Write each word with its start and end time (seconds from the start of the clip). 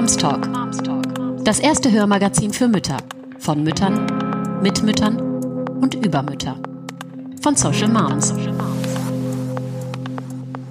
Moms 0.00 0.16
Talk. 0.16 0.48
Das 1.44 1.60
erste 1.60 1.92
Hörmagazin 1.92 2.54
für 2.54 2.68
Mütter. 2.68 2.96
Von 3.38 3.62
Müttern, 3.62 4.06
mit 4.62 4.82
Müttern 4.82 5.20
und 5.78 5.94
über 5.94 6.22
Mütter. 6.22 6.58
Von 7.42 7.54
Social 7.54 7.88
Moms. 7.88 8.32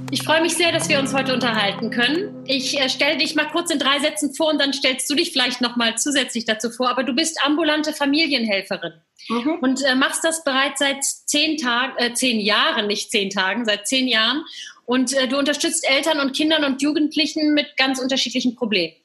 Ich 0.10 0.24
freue 0.24 0.42
mich 0.42 0.56
sehr, 0.56 0.72
dass 0.72 0.90
wir 0.90 0.98
uns 0.98 1.14
heute 1.14 1.36
unterhalten 1.36 1.92
können. 1.92 2.44
Ich 2.48 2.80
äh, 2.80 2.90
stelle 2.90 3.20
dich 3.20 3.36
mal 3.36 3.46
kurz 3.52 3.70
in 3.70 3.78
drei 3.78 4.00
Sätzen 4.00 4.34
vor 4.34 4.48
und 4.50 4.60
dann 4.60 4.74
stellst 4.74 5.08
du 5.08 5.14
dich 5.14 5.32
vielleicht 5.32 5.62
noch 5.62 5.76
mal 5.76 5.96
zusätzlich 5.96 6.46
dazu 6.46 6.72
vor. 6.72 6.90
Aber 6.90 7.04
du 7.04 7.14
bist 7.14 7.38
ambulante 7.46 7.94
Familienhelferin 7.94 8.94
mhm. 9.30 9.60
und 9.62 9.84
äh, 9.84 9.94
machst 9.94 10.24
das 10.24 10.44
bereits 10.44 10.80
seit 10.80 11.04
zehn 11.04 11.58
Tagen, 11.58 11.94
äh, 11.98 12.16
zehn 12.16 12.40
Jahren, 12.40 12.88
nicht 12.88 13.12
zehn 13.12 13.30
Tagen, 13.30 13.66
seit 13.66 13.88
zehn 13.88 14.08
Jahren. 14.08 14.44
Und 14.88 15.14
äh, 15.14 15.28
du 15.28 15.38
unterstützt 15.38 15.88
Eltern 15.88 16.20
und 16.20 16.36
Kindern 16.36 16.64
und 16.64 16.82
Jugendlichen 16.82 17.54
mit 17.54 17.78
ganz 17.78 18.00
unterschiedlichen 18.00 18.56
Problemen. 18.56 18.96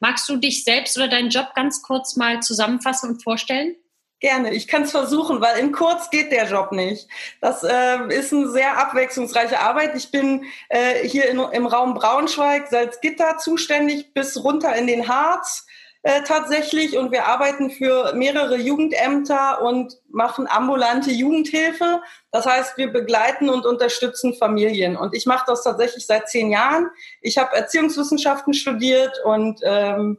Magst 0.00 0.28
du 0.28 0.36
dich 0.36 0.64
selbst 0.64 0.96
oder 0.96 1.08
deinen 1.08 1.30
Job 1.30 1.48
ganz 1.54 1.82
kurz 1.82 2.16
mal 2.16 2.40
zusammenfassen 2.40 3.10
und 3.10 3.22
vorstellen? 3.22 3.76
Gerne, 4.20 4.54
ich 4.54 4.68
kann 4.68 4.84
es 4.84 4.90
versuchen, 4.90 5.42
weil 5.42 5.58
in 5.58 5.70
kurz 5.70 6.08
geht 6.08 6.32
der 6.32 6.48
Job 6.48 6.72
nicht. 6.72 7.08
Das 7.42 7.62
äh, 7.62 8.08
ist 8.08 8.32
eine 8.32 8.48
sehr 8.48 8.78
abwechslungsreiche 8.78 9.60
Arbeit. 9.60 9.94
Ich 9.96 10.10
bin 10.10 10.46
äh, 10.70 11.06
hier 11.06 11.28
in, 11.28 11.38
im 11.38 11.66
Raum 11.66 11.92
Braunschweig, 11.92 12.68
Salzgitter 12.68 13.36
zuständig 13.36 14.14
bis 14.14 14.42
runter 14.42 14.74
in 14.76 14.86
den 14.86 15.08
Harz 15.08 15.66
äh, 16.06 16.22
tatsächlich 16.22 16.98
und 16.98 17.12
wir 17.12 17.26
arbeiten 17.26 17.70
für 17.70 18.12
mehrere 18.14 18.58
Jugendämter 18.58 19.62
und 19.62 19.98
machen 20.10 20.46
ambulante 20.46 21.10
Jugendhilfe. 21.10 22.02
Das 22.30 22.44
heißt, 22.44 22.76
wir 22.76 22.92
begleiten 22.92 23.48
und 23.48 23.64
unterstützen 23.64 24.34
Familien 24.34 24.98
und 24.98 25.14
ich 25.14 25.24
mache 25.24 25.44
das 25.46 25.64
tatsächlich 25.64 26.04
seit 26.06 26.28
zehn 26.28 26.50
Jahren. 26.50 26.90
Ich 27.22 27.38
habe 27.38 27.56
Erziehungswissenschaften 27.56 28.52
studiert 28.52 29.18
und 29.24 29.60
ähm, 29.62 30.18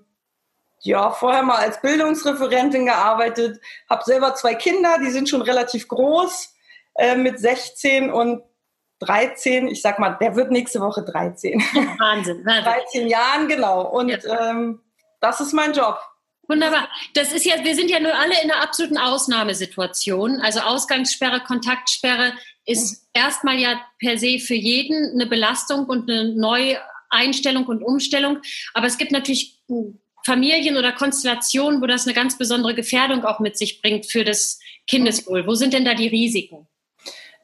ja, 0.79 1.11
vorher 1.11 1.43
mal 1.43 1.57
als 1.57 1.79
Bildungsreferentin 1.81 2.87
gearbeitet, 2.87 3.61
habe 3.87 4.03
selber 4.05 4.33
zwei 4.33 4.55
Kinder, 4.55 4.97
die 4.99 5.11
sind 5.11 5.29
schon 5.29 5.43
relativ 5.43 5.87
groß, 5.87 6.55
äh, 6.95 7.15
mit 7.15 7.39
16 7.39 8.11
und 8.11 8.41
13, 9.01 9.67
ich 9.67 9.83
sag 9.83 9.99
mal, 9.99 10.17
der 10.19 10.35
wird 10.35 10.49
nächste 10.49 10.79
Woche 10.79 11.03
13. 11.03 11.59
Wahnsinn, 11.59 12.43
Wahnsinn. 12.43 12.43
13 12.63 13.07
Jahren, 13.07 13.47
genau. 13.47 13.87
Und 13.87 14.09
ja. 14.09 14.49
ähm, 14.49 14.81
das 15.21 15.41
ist 15.41 15.53
mein 15.53 15.73
Job. 15.73 15.99
Wunderbar. 16.47 16.89
Das 17.13 17.33
ist 17.33 17.45
ja, 17.45 17.63
wir 17.63 17.75
sind 17.75 17.89
ja 17.89 17.99
nur 17.99 18.13
alle 18.13 18.35
in 18.43 18.51
einer 18.51 18.61
absoluten 18.61 18.97
Ausnahmesituation. 18.97 20.41
Also 20.41 20.59
Ausgangssperre, 20.59 21.39
Kontaktsperre 21.41 22.33
ist 22.65 23.07
erstmal 23.13 23.57
ja 23.57 23.81
per 23.99 24.17
se 24.17 24.39
für 24.39 24.55
jeden 24.55 25.13
eine 25.13 25.25
Belastung 25.25 25.85
und 25.85 26.09
eine 26.09 26.35
Neueinstellung 26.35 27.65
und 27.65 27.83
Umstellung. 27.83 28.39
Aber 28.73 28.85
es 28.85 28.97
gibt 28.97 29.11
natürlich 29.11 29.59
Familien 30.25 30.77
oder 30.77 30.91
Konstellationen, 30.91 31.81
wo 31.81 31.87
das 31.87 32.05
eine 32.05 32.13
ganz 32.13 32.37
besondere 32.37 32.75
Gefährdung 32.75 33.25
auch 33.25 33.39
mit 33.39 33.57
sich 33.57 33.81
bringt 33.81 34.05
für 34.05 34.23
das 34.23 34.59
Kindeswohl. 34.87 35.47
Wo 35.47 35.55
sind 35.55 35.73
denn 35.73 35.85
da 35.85 35.93
die 35.93 36.07
Risiken? 36.07 36.67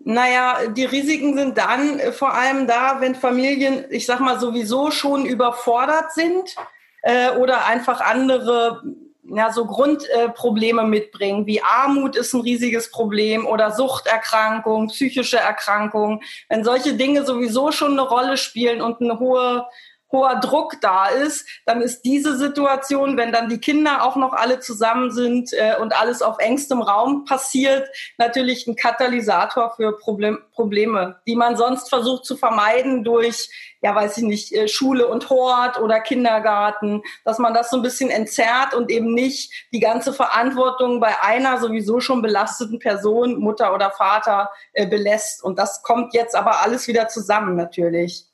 Naja, 0.03 0.67
die 0.67 0.85
Risiken 0.85 1.37
sind 1.37 1.57
dann 1.57 1.99
vor 2.13 2.33
allem 2.33 2.65
da, 2.65 3.01
wenn 3.01 3.13
Familien, 3.13 3.85
ich 3.91 4.07
sag 4.07 4.19
mal, 4.19 4.39
sowieso 4.39 4.89
schon 4.89 5.25
überfordert 5.25 6.13
sind 6.13 6.55
äh, 7.01 7.31
oder 7.31 7.65
einfach 7.65 8.01
andere 8.01 8.81
ja, 9.23 9.51
so 9.51 9.65
Grundprobleme 9.65 10.81
äh, 10.81 10.87
mitbringen, 10.87 11.45
wie 11.45 11.61
Armut 11.61 12.15
ist 12.15 12.33
ein 12.33 12.41
riesiges 12.41 12.91
Problem 12.91 13.45
oder 13.45 13.71
Suchterkrankung, 13.71 14.87
psychische 14.87 15.37
Erkrankung. 15.37 16.21
Wenn 16.49 16.63
solche 16.63 16.95
Dinge 16.95 17.25
sowieso 17.25 17.71
schon 17.71 17.91
eine 17.91 18.01
Rolle 18.01 18.37
spielen 18.37 18.81
und 18.81 19.01
eine 19.01 19.19
hohe 19.19 19.65
hoher 20.11 20.39
Druck 20.39 20.79
da 20.81 21.07
ist, 21.07 21.47
dann 21.65 21.81
ist 21.81 22.03
diese 22.03 22.37
Situation, 22.37 23.17
wenn 23.17 23.31
dann 23.31 23.49
die 23.49 23.59
Kinder 23.59 24.03
auch 24.03 24.15
noch 24.15 24.33
alle 24.33 24.59
zusammen 24.59 25.11
sind 25.11 25.53
äh, 25.53 25.75
und 25.79 25.99
alles 25.99 26.21
auf 26.21 26.37
engstem 26.39 26.81
Raum 26.81 27.25
passiert, 27.25 27.87
natürlich 28.17 28.67
ein 28.67 28.75
Katalysator 28.75 29.73
für 29.75 29.97
Problem, 29.97 30.39
Probleme, 30.53 31.19
die 31.27 31.35
man 31.35 31.55
sonst 31.55 31.89
versucht 31.89 32.25
zu 32.25 32.35
vermeiden 32.35 33.03
durch, 33.03 33.49
ja, 33.81 33.95
weiß 33.95 34.17
ich 34.17 34.23
nicht, 34.23 34.51
äh, 34.53 34.67
Schule 34.67 35.07
und 35.07 35.29
Hort 35.29 35.79
oder 35.79 35.99
Kindergarten, 35.99 37.01
dass 37.25 37.39
man 37.39 37.53
das 37.53 37.69
so 37.69 37.77
ein 37.77 37.83
bisschen 37.83 38.09
entzerrt 38.09 38.73
und 38.73 38.91
eben 38.91 39.13
nicht 39.13 39.51
die 39.73 39.79
ganze 39.79 40.13
Verantwortung 40.13 40.99
bei 40.99 41.21
einer 41.21 41.59
sowieso 41.59 41.99
schon 41.99 42.21
belasteten 42.21 42.79
Person, 42.79 43.39
Mutter 43.39 43.73
oder 43.73 43.91
Vater, 43.91 44.51
äh, 44.73 44.87
belässt. 44.87 45.43
Und 45.43 45.57
das 45.57 45.81
kommt 45.81 46.13
jetzt 46.13 46.35
aber 46.35 46.61
alles 46.61 46.87
wieder 46.87 47.07
zusammen 47.07 47.55
natürlich. 47.55 48.30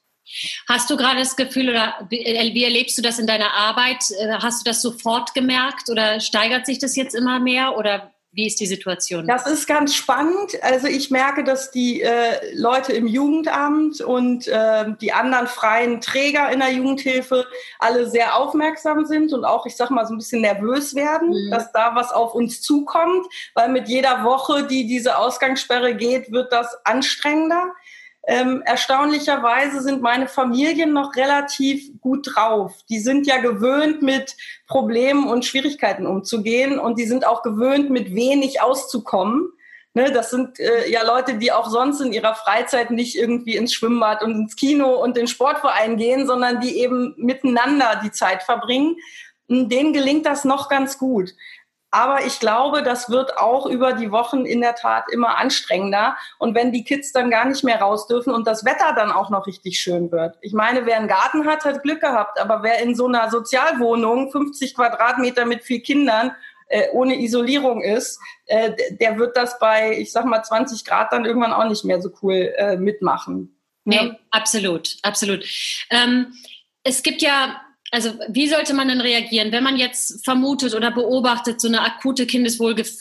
Hast 0.67 0.89
du 0.89 0.97
gerade 0.97 1.19
das 1.19 1.35
Gefühl 1.35 1.69
oder 1.69 2.07
wie 2.09 2.63
erlebst 2.63 2.97
du 2.97 3.01
das 3.01 3.19
in 3.19 3.27
deiner 3.27 3.53
Arbeit? 3.53 4.03
Äh, 4.19 4.33
hast 4.39 4.65
du 4.65 4.69
das 4.69 4.81
sofort 4.81 5.33
gemerkt 5.33 5.89
oder 5.89 6.19
steigert 6.19 6.65
sich 6.65 6.79
das 6.79 6.95
jetzt 6.95 7.15
immer 7.15 7.39
mehr 7.39 7.77
oder 7.77 8.11
wie 8.37 8.45
ist 8.45 8.59
die 8.59 8.67
Situation? 8.67 9.25
Das 9.25 9.47
ist 9.47 9.66
ganz 9.66 9.95
spannend. 9.95 10.61
Also 10.61 10.85
ich 10.85 11.09
merke, 11.09 11.43
dass 11.43 11.71
die 11.71 12.01
äh, 12.03 12.53
Leute 12.53 12.93
im 12.93 13.07
Jugendamt 13.07 13.99
und 13.99 14.47
äh, 14.47 14.85
die 15.01 15.11
anderen 15.11 15.47
freien 15.47 16.01
Träger 16.01 16.51
in 16.51 16.59
der 16.59 16.71
Jugendhilfe 16.71 17.47
alle 17.79 18.07
sehr 18.07 18.35
aufmerksam 18.35 19.05
sind 19.07 19.33
und 19.33 19.43
auch, 19.43 19.66
ich 19.66 19.75
sag 19.75 19.89
mal, 19.89 20.05
so 20.05 20.13
ein 20.13 20.19
bisschen 20.19 20.41
nervös 20.41 20.93
werden, 20.93 21.29
mhm. 21.29 21.49
dass 21.49 21.71
da 21.71 21.95
was 21.95 22.11
auf 22.11 22.35
uns 22.35 22.61
zukommt, 22.61 23.25
weil 23.55 23.69
mit 23.69 23.87
jeder 23.87 24.23
Woche, 24.23 24.67
die 24.67 24.85
diese 24.85 25.17
Ausgangssperre 25.17 25.95
geht, 25.95 26.31
wird 26.31 26.51
das 26.51 26.77
anstrengender. 26.85 27.73
Ähm, 28.29 28.61
erstaunlicherweise 28.65 29.81
sind 29.81 30.01
meine 30.01 30.27
Familien 30.27 30.91
noch 30.91 31.15
relativ 31.15 31.89
gut 32.01 32.35
drauf. 32.35 32.73
Die 32.89 32.99
sind 32.99 33.25
ja 33.25 33.38
gewöhnt, 33.38 34.01
mit 34.01 34.35
Problemen 34.67 35.29
und 35.29 35.45
Schwierigkeiten 35.45 36.05
umzugehen 36.05 36.77
und 36.77 36.99
die 36.99 37.05
sind 37.05 37.25
auch 37.25 37.41
gewöhnt, 37.41 37.89
mit 37.89 38.13
wenig 38.13 38.61
auszukommen. 38.61 39.53
Ne, 39.93 40.11
das 40.11 40.29
sind 40.29 40.59
äh, 40.59 40.91
ja 40.91 41.03
Leute, 41.03 41.35
die 41.35 41.53
auch 41.53 41.69
sonst 41.69 42.01
in 42.01 42.11
ihrer 42.11 42.35
Freizeit 42.35 42.91
nicht 42.91 43.16
irgendwie 43.16 43.55
ins 43.55 43.73
Schwimmbad 43.73 44.21
und 44.21 44.31
ins 44.31 44.57
Kino 44.57 45.01
und 45.01 45.16
den 45.16 45.27
Sportverein 45.27 45.95
gehen, 45.95 46.27
sondern 46.27 46.59
die 46.59 46.79
eben 46.81 47.16
miteinander 47.17 48.01
die 48.03 48.11
Zeit 48.11 48.43
verbringen. 48.43 48.97
Denen 49.47 49.93
gelingt 49.93 50.25
das 50.25 50.43
noch 50.43 50.67
ganz 50.67 50.97
gut. 50.97 51.33
Aber 51.89 52.25
ich 52.25 52.39
glaube, 52.39 52.83
das 52.83 53.09
wird 53.09 53.37
auch 53.37 53.65
über 53.65 53.93
die 53.93 54.11
Wochen 54.11 54.45
in 54.45 54.59
der 54.59 54.75
Tat 54.75 55.05
immer 55.11 55.37
anstrengender. 55.37 56.17
Und 56.37 56.53
wenn 56.53 56.71
die 56.71 56.83
Kids 56.83 57.13
dann 57.13 57.31
gar 57.31 57.45
nicht 57.45 57.63
mehr 57.63 57.79
raus 57.79 58.07
dürfen 58.07 58.33
und 58.33 58.45
das 58.45 58.65
Wetter 58.65 58.93
dann 58.93 59.11
auch 59.11 59.29
noch 59.29 59.47
richtig 59.47 59.79
schön 59.79 60.11
wird. 60.11 60.37
Ich 60.41 60.53
meine, 60.53 60.85
wer 60.85 60.97
einen 60.97 61.07
Garten 61.07 61.45
hat, 61.45 61.63
hat 61.63 61.83
Glück 61.83 62.01
gehabt. 62.01 62.39
Aber 62.41 62.61
wer 62.61 62.79
in 62.79 62.93
so 62.93 63.07
einer 63.07 63.29
Sozialwohnung 63.29 64.31
50 64.31 64.75
Quadratmeter 64.75 65.45
mit 65.45 65.63
vier 65.63 65.81
Kindern 65.81 66.35
äh, 66.67 66.89
ohne 66.91 67.19
Isolierung 67.21 67.81
ist, 67.81 68.19
äh, 68.47 68.73
der 68.89 69.17
wird 69.17 69.37
das 69.37 69.57
bei, 69.57 69.97
ich 69.97 70.11
sag 70.11 70.25
mal, 70.25 70.43
20 70.43 70.83
Grad 70.83 71.13
dann 71.13 71.25
irgendwann 71.25 71.53
auch 71.53 71.67
nicht 71.67 71.85
mehr 71.85 72.01
so 72.01 72.09
cool 72.21 72.53
äh, 72.57 72.75
mitmachen. 72.75 73.57
Nee, 73.85 73.95
ja. 73.95 74.15
absolut, 74.31 74.97
absolut. 75.03 75.45
Ähm, 75.89 76.33
es 76.83 77.03
gibt 77.03 77.21
ja 77.21 77.61
also 77.91 78.13
wie 78.27 78.47
sollte 78.47 78.73
man 78.73 78.87
denn 78.87 79.01
reagieren, 79.01 79.51
wenn 79.51 79.63
man 79.63 79.77
jetzt 79.77 80.23
vermutet 80.25 80.75
oder 80.75 80.91
beobachtet 80.91 81.61
so 81.61 81.67
eine 81.67 81.81
akute 81.81 82.25
Kindeswohlgef 82.25 82.97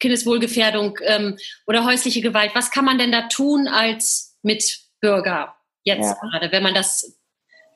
Kindeswohlgefährdung 0.00 0.98
ähm, 1.04 1.36
oder 1.66 1.84
häusliche 1.84 2.22
Gewalt? 2.22 2.52
Was 2.54 2.70
kann 2.70 2.84
man 2.84 2.98
denn 2.98 3.12
da 3.12 3.28
tun 3.28 3.68
als 3.68 4.38
Mitbürger 4.42 5.54
jetzt 5.84 6.06
ja. 6.06 6.14
gerade, 6.14 6.52
wenn 6.52 6.62
man 6.62 6.74
das 6.74 7.19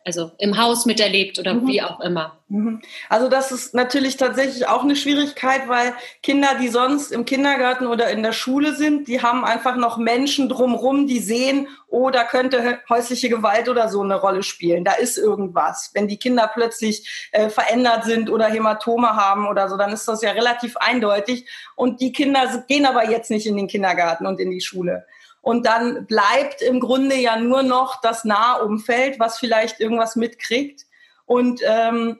also 0.04 0.32
im 0.38 0.59
Haus 0.59 0.84
miterlebt 0.84 1.38
oder 1.38 1.54
mhm. 1.54 1.66
wie 1.66 1.82
auch 1.82 1.98
immer. 2.00 2.38
Mhm. 2.48 2.82
Also 3.09 3.28
das 3.28 3.50
ist 3.53 3.75
natürlich 3.75 4.19
tatsächlich 4.19 4.69
auch 4.69 4.82
eine 4.82 4.97
Schwierigkeit, 4.97 5.66
weil 5.66 5.94
Kinder, 6.22 6.48
die 6.60 6.69
sonst 6.69 7.10
im 7.10 7.25
Kindergarten 7.25 7.87
oder 7.87 8.10
in 8.10 8.22
der 8.22 8.32
Schule 8.32 8.75
sind, 8.75 9.09
die 9.09 9.22
haben 9.22 9.44
einfach 9.44 9.76
noch 9.76 9.97
Menschen 9.97 10.50
drumrum, 10.50 11.06
die 11.06 11.20
sehen, 11.20 11.69
oh, 11.88 12.10
da 12.10 12.25
könnte 12.25 12.81
häusliche 12.91 13.31
Gewalt 13.31 13.69
oder 13.70 13.88
so 13.88 14.03
eine 14.03 14.16
Rolle 14.16 14.43
spielen. 14.43 14.84
Da 14.84 14.93
ist 14.93 15.16
irgendwas. 15.16 15.91
Wenn 15.94 16.06
die 16.06 16.19
Kinder 16.19 16.50
plötzlich 16.53 17.28
äh, 17.32 17.48
verändert 17.48 18.04
sind 18.04 18.28
oder 18.28 18.46
Hämatome 18.46 19.17
haben 19.17 19.49
oder 19.49 19.70
so, 19.70 19.78
dann 19.78 19.93
ist 19.93 20.06
das 20.06 20.20
ja 20.20 20.32
relativ 20.32 20.76
eindeutig. 20.76 21.49
Und 21.76 22.02
die 22.02 22.12
Kinder 22.12 22.62
gehen 22.69 22.84
aber 22.84 23.08
jetzt 23.08 23.31
nicht 23.31 23.46
in 23.46 23.56
den 23.56 23.69
Kindergarten 23.69 24.26
und 24.26 24.38
in 24.38 24.50
die 24.50 24.61
Schule. 24.61 25.06
Und 25.44 25.67
dann 25.67 26.06
bleibt 26.06 26.62
im 26.62 26.81
Grunde 26.81 27.17
ja 27.17 27.37
nur 27.37 27.62
noch 27.62 28.00
das 28.00 28.25
Nahumfeld, 28.25 29.20
was 29.20 29.38
vielleicht 29.38 29.79
irgendwas 29.79 30.17
mitkriegt. 30.17 30.87
Und 31.26 31.61
ähm, 31.67 32.19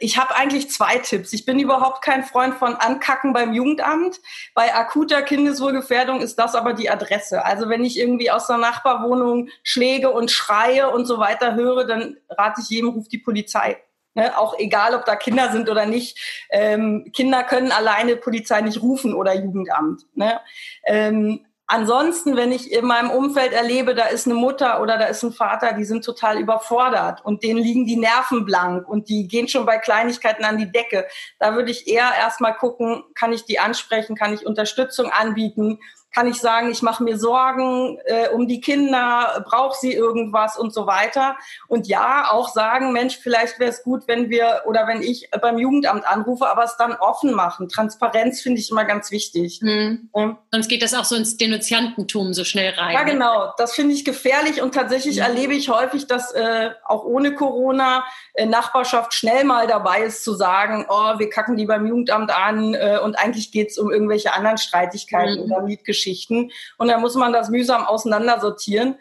ich 0.00 0.18
habe 0.18 0.34
eigentlich 0.34 0.68
zwei 0.68 0.98
Tipps. 0.98 1.32
Ich 1.32 1.46
bin 1.46 1.60
überhaupt 1.60 2.02
kein 2.02 2.24
Freund 2.24 2.54
von 2.54 2.74
Ankacken 2.74 3.32
beim 3.32 3.52
Jugendamt. 3.52 4.20
Bei 4.54 4.74
akuter 4.74 5.22
Kindeswohlgefährdung 5.22 6.20
ist 6.20 6.36
das 6.36 6.56
aber 6.56 6.72
die 6.72 6.90
Adresse. 6.90 7.44
Also 7.44 7.68
wenn 7.68 7.84
ich 7.84 7.96
irgendwie 7.96 8.32
aus 8.32 8.48
der 8.48 8.58
Nachbarwohnung 8.58 9.48
Schläge 9.62 10.10
und 10.10 10.32
Schreie 10.32 10.90
und 10.90 11.06
so 11.06 11.18
weiter 11.18 11.54
höre, 11.54 11.84
dann 11.84 12.16
rate 12.28 12.60
ich 12.60 12.70
jedem, 12.70 12.88
ruft 12.88 13.12
die 13.12 13.18
Polizei. 13.18 13.80
Ne, 14.14 14.36
auch 14.36 14.58
egal, 14.58 14.96
ob 14.96 15.04
da 15.04 15.14
Kinder 15.14 15.52
sind 15.52 15.70
oder 15.70 15.86
nicht. 15.86 16.18
Ähm, 16.50 17.08
Kinder 17.14 17.44
können 17.44 17.70
alleine 17.70 18.16
Polizei 18.16 18.60
nicht 18.62 18.82
rufen 18.82 19.14
oder 19.14 19.32
Jugendamt. 19.32 20.02
Ne? 20.14 20.40
Ähm, 20.84 21.46
Ansonsten, 21.66 22.36
wenn 22.36 22.52
ich 22.52 22.70
in 22.70 22.84
meinem 22.84 23.10
Umfeld 23.10 23.52
erlebe, 23.52 23.94
da 23.94 24.06
ist 24.06 24.26
eine 24.26 24.34
Mutter 24.34 24.82
oder 24.82 24.98
da 24.98 25.06
ist 25.06 25.22
ein 25.22 25.32
Vater, 25.32 25.72
die 25.72 25.84
sind 25.84 26.04
total 26.04 26.38
überfordert 26.38 27.24
und 27.24 27.42
denen 27.42 27.62
liegen 27.62 27.86
die 27.86 27.96
Nerven 27.96 28.44
blank 28.44 28.86
und 28.86 29.08
die 29.08 29.26
gehen 29.26 29.48
schon 29.48 29.64
bei 29.64 29.78
Kleinigkeiten 29.78 30.44
an 30.44 30.58
die 30.58 30.70
Decke. 30.70 31.06
Da 31.38 31.54
würde 31.54 31.70
ich 31.70 31.86
eher 31.86 32.10
erstmal 32.18 32.54
gucken, 32.54 33.04
kann 33.14 33.32
ich 33.32 33.44
die 33.44 33.58
ansprechen, 33.58 34.16
kann 34.16 34.34
ich 34.34 34.44
Unterstützung 34.44 35.10
anbieten 35.10 35.78
kann 36.12 36.26
ich 36.26 36.38
sagen, 36.38 36.70
ich 36.70 36.82
mache 36.82 37.02
mir 37.02 37.18
Sorgen 37.18 37.98
äh, 38.04 38.28
um 38.28 38.46
die 38.46 38.60
Kinder, 38.60 39.44
braucht 39.48 39.80
sie 39.80 39.92
irgendwas 39.92 40.58
und 40.58 40.72
so 40.72 40.86
weiter. 40.86 41.36
Und 41.68 41.88
ja, 41.88 42.28
auch 42.30 42.48
sagen, 42.50 42.92
Mensch, 42.92 43.18
vielleicht 43.18 43.58
wäre 43.58 43.70
es 43.70 43.82
gut, 43.82 44.04
wenn 44.06 44.28
wir 44.28 44.62
oder 44.66 44.86
wenn 44.86 45.02
ich 45.02 45.30
beim 45.40 45.58
Jugendamt 45.58 46.06
anrufe, 46.06 46.48
aber 46.48 46.64
es 46.64 46.76
dann 46.76 46.92
offen 46.92 47.32
machen. 47.32 47.68
Transparenz 47.68 48.42
finde 48.42 48.60
ich 48.60 48.70
immer 48.70 48.84
ganz 48.84 49.10
wichtig. 49.10 49.60
Mhm. 49.62 50.10
Ja. 50.14 50.38
Sonst 50.50 50.68
geht 50.68 50.82
das 50.82 50.92
auch 50.92 51.04
so 51.04 51.16
ins 51.16 51.38
Denunziantentum 51.38 52.34
so 52.34 52.44
schnell 52.44 52.74
rein. 52.74 52.94
Ja, 52.94 53.04
genau. 53.04 53.52
Das 53.56 53.74
finde 53.74 53.94
ich 53.94 54.04
gefährlich 54.04 54.60
und 54.60 54.74
tatsächlich 54.74 55.16
mhm. 55.16 55.22
erlebe 55.22 55.54
ich 55.54 55.70
häufig, 55.70 56.06
dass 56.06 56.32
äh, 56.32 56.70
auch 56.84 57.04
ohne 57.04 57.34
Corona 57.34 58.04
äh, 58.34 58.44
Nachbarschaft 58.44 59.14
schnell 59.14 59.44
mal 59.44 59.66
dabei 59.66 60.02
ist 60.02 60.24
zu 60.24 60.34
sagen, 60.34 60.84
oh, 60.88 61.18
wir 61.18 61.30
kacken 61.30 61.56
die 61.56 61.64
beim 61.64 61.86
Jugendamt 61.86 62.30
an 62.30 62.74
äh, 62.74 62.98
und 63.02 63.18
eigentlich 63.18 63.50
geht 63.50 63.70
es 63.70 63.78
um 63.78 63.90
irgendwelche 63.90 64.34
anderen 64.34 64.58
Streitigkeiten 64.58 65.38
mhm. 65.38 65.44
oder 65.44 65.62
Mietgeschichten. 65.62 66.01
Geschichten. 66.02 66.50
Und 66.78 66.88
da 66.88 66.98
muss 66.98 67.14
man 67.14 67.32
das 67.32 67.48
mühsam 67.48 67.84
auseinandersortieren. 67.84 68.96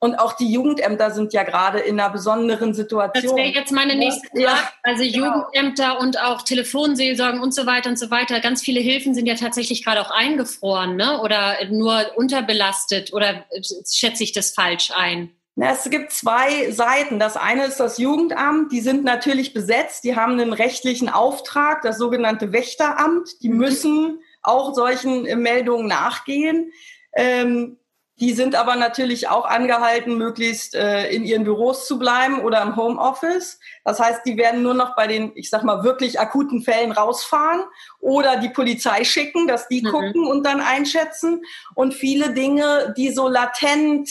Und 0.00 0.16
auch 0.16 0.34
die 0.34 0.52
Jugendämter 0.52 1.10
sind 1.12 1.32
ja 1.32 1.44
gerade 1.44 1.78
in 1.78 1.98
einer 1.98 2.10
besonderen 2.10 2.74
Situation. 2.74 3.22
Das 3.22 3.36
wäre 3.36 3.48
jetzt 3.48 3.72
meine 3.72 3.94
nächste 3.94 4.28
Frage. 4.28 4.42
Ja, 4.42 4.58
also 4.82 5.02
genau. 5.02 5.26
Jugendämter 5.26 5.98
und 5.98 6.20
auch 6.20 6.42
Telefonseelsorgen 6.42 7.40
und 7.40 7.54
so 7.54 7.64
weiter 7.64 7.88
und 7.88 7.98
so 7.98 8.10
weiter. 8.10 8.40
Ganz 8.40 8.60
viele 8.60 8.80
Hilfen 8.80 9.14
sind 9.14 9.24
ja 9.24 9.34
tatsächlich 9.34 9.82
gerade 9.82 10.02
auch 10.02 10.10
eingefroren 10.10 10.96
ne? 10.96 11.22
oder 11.22 11.56
nur 11.70 12.04
unterbelastet. 12.16 13.14
Oder 13.14 13.46
schätze 13.90 14.24
ich 14.24 14.32
das 14.32 14.50
falsch 14.50 14.90
ein? 14.94 15.30
Es 15.56 15.88
gibt 15.88 16.12
zwei 16.12 16.70
Seiten. 16.72 17.18
Das 17.18 17.38
eine 17.38 17.64
ist 17.64 17.78
das 17.78 17.96
Jugendamt. 17.96 18.72
Die 18.72 18.80
sind 18.80 19.04
natürlich 19.04 19.54
besetzt. 19.54 20.04
Die 20.04 20.16
haben 20.16 20.32
einen 20.32 20.52
rechtlichen 20.52 21.08
Auftrag, 21.08 21.80
das 21.80 21.96
sogenannte 21.96 22.52
Wächteramt. 22.52 23.42
Die 23.42 23.48
mhm. 23.48 23.56
müssen 23.56 24.18
auch 24.44 24.74
solchen 24.74 25.26
äh, 25.26 25.36
Meldungen 25.36 25.88
nachgehen. 25.88 26.72
Ähm, 27.16 27.78
die 28.20 28.32
sind 28.32 28.54
aber 28.54 28.76
natürlich 28.76 29.28
auch 29.28 29.44
angehalten, 29.44 30.16
möglichst 30.16 30.76
äh, 30.76 31.10
in 31.10 31.24
ihren 31.24 31.42
Büros 31.42 31.86
zu 31.86 31.98
bleiben 31.98 32.42
oder 32.42 32.62
im 32.62 32.76
Homeoffice. 32.76 33.58
Das 33.84 33.98
heißt, 33.98 34.20
die 34.24 34.36
werden 34.36 34.62
nur 34.62 34.74
noch 34.74 34.94
bei 34.94 35.08
den, 35.08 35.32
ich 35.34 35.50
sag 35.50 35.64
mal, 35.64 35.82
wirklich 35.82 36.20
akuten 36.20 36.62
Fällen 36.62 36.92
rausfahren 36.92 37.64
oder 37.98 38.36
die 38.36 38.50
Polizei 38.50 39.02
schicken, 39.02 39.48
dass 39.48 39.66
die 39.66 39.82
mhm. 39.82 39.88
gucken 39.88 40.26
und 40.28 40.44
dann 40.46 40.60
einschätzen. 40.60 41.42
Und 41.74 41.92
viele 41.92 42.32
Dinge, 42.34 42.94
die 42.96 43.10
so 43.10 43.26
latent 43.26 44.08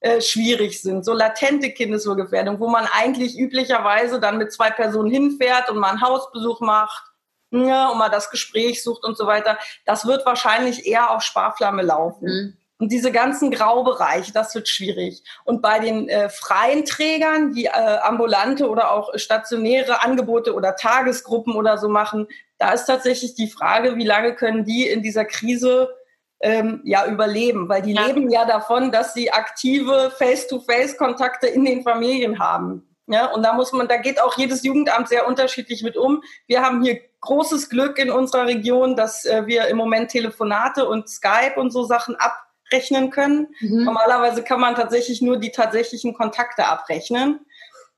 äh, 0.00 0.22
schwierig 0.22 0.80
sind, 0.80 1.04
so 1.04 1.12
latente 1.12 1.70
Kindeswohlgefährdung, 1.70 2.60
wo 2.60 2.68
man 2.68 2.88
eigentlich 2.94 3.38
üblicherweise 3.38 4.20
dann 4.20 4.38
mit 4.38 4.54
zwei 4.54 4.70
Personen 4.70 5.10
hinfährt 5.10 5.68
und 5.68 5.76
mal 5.76 5.90
einen 5.90 6.00
Hausbesuch 6.00 6.60
macht 6.60 7.13
ja, 7.54 7.88
und 7.88 7.98
mal 7.98 8.08
das 8.08 8.30
Gespräch 8.30 8.82
sucht 8.82 9.04
und 9.04 9.16
so 9.16 9.26
weiter, 9.26 9.58
das 9.84 10.06
wird 10.06 10.26
wahrscheinlich 10.26 10.86
eher 10.86 11.10
auf 11.10 11.22
Sparflamme 11.22 11.82
laufen. 11.82 12.26
Mhm. 12.26 12.56
Und 12.78 12.90
diese 12.90 13.12
ganzen 13.12 13.50
Graubereiche, 13.50 14.32
das 14.32 14.54
wird 14.54 14.68
schwierig. 14.68 15.22
Und 15.44 15.62
bei 15.62 15.78
den 15.78 16.08
äh, 16.08 16.28
freien 16.28 16.84
Trägern, 16.84 17.52
die 17.52 17.66
äh, 17.66 17.70
ambulante 18.02 18.68
oder 18.68 18.90
auch 18.90 19.10
stationäre 19.14 20.02
Angebote 20.02 20.54
oder 20.54 20.74
Tagesgruppen 20.74 21.54
oder 21.54 21.78
so 21.78 21.88
machen, 21.88 22.26
da 22.58 22.72
ist 22.72 22.86
tatsächlich 22.86 23.34
die 23.34 23.48
Frage, 23.48 23.96
wie 23.96 24.04
lange 24.04 24.34
können 24.34 24.64
die 24.64 24.88
in 24.88 25.02
dieser 25.02 25.24
Krise 25.24 25.94
ähm, 26.40 26.82
ja 26.84 27.06
überleben, 27.06 27.68
weil 27.68 27.82
die 27.82 27.94
ja. 27.94 28.06
leben 28.06 28.28
ja 28.28 28.44
davon, 28.44 28.90
dass 28.90 29.14
sie 29.14 29.32
aktive 29.32 30.12
Face-to-Face-Kontakte 30.18 31.46
in 31.46 31.64
den 31.64 31.82
Familien 31.82 32.38
haben. 32.38 32.93
Ja, 33.06 33.26
und 33.26 33.42
da 33.42 33.52
muss 33.52 33.72
man, 33.72 33.86
da 33.86 33.98
geht 33.98 34.20
auch 34.20 34.36
jedes 34.38 34.62
Jugendamt 34.64 35.08
sehr 35.08 35.26
unterschiedlich 35.26 35.82
mit 35.82 35.96
um. 35.96 36.22
Wir 36.46 36.62
haben 36.62 36.82
hier 36.82 37.00
großes 37.20 37.68
Glück 37.68 37.98
in 37.98 38.10
unserer 38.10 38.46
Region, 38.46 38.96
dass 38.96 39.24
äh, 39.24 39.46
wir 39.46 39.66
im 39.66 39.76
Moment 39.76 40.10
Telefonate 40.10 40.88
und 40.88 41.08
Skype 41.08 41.54
und 41.56 41.70
so 41.70 41.84
Sachen 41.84 42.16
abrechnen 42.16 43.10
können. 43.10 43.48
Mhm. 43.60 43.84
Normalerweise 43.84 44.42
kann 44.42 44.60
man 44.60 44.74
tatsächlich 44.74 45.20
nur 45.20 45.38
die 45.38 45.50
tatsächlichen 45.50 46.14
Kontakte 46.14 46.66
abrechnen. 46.66 47.40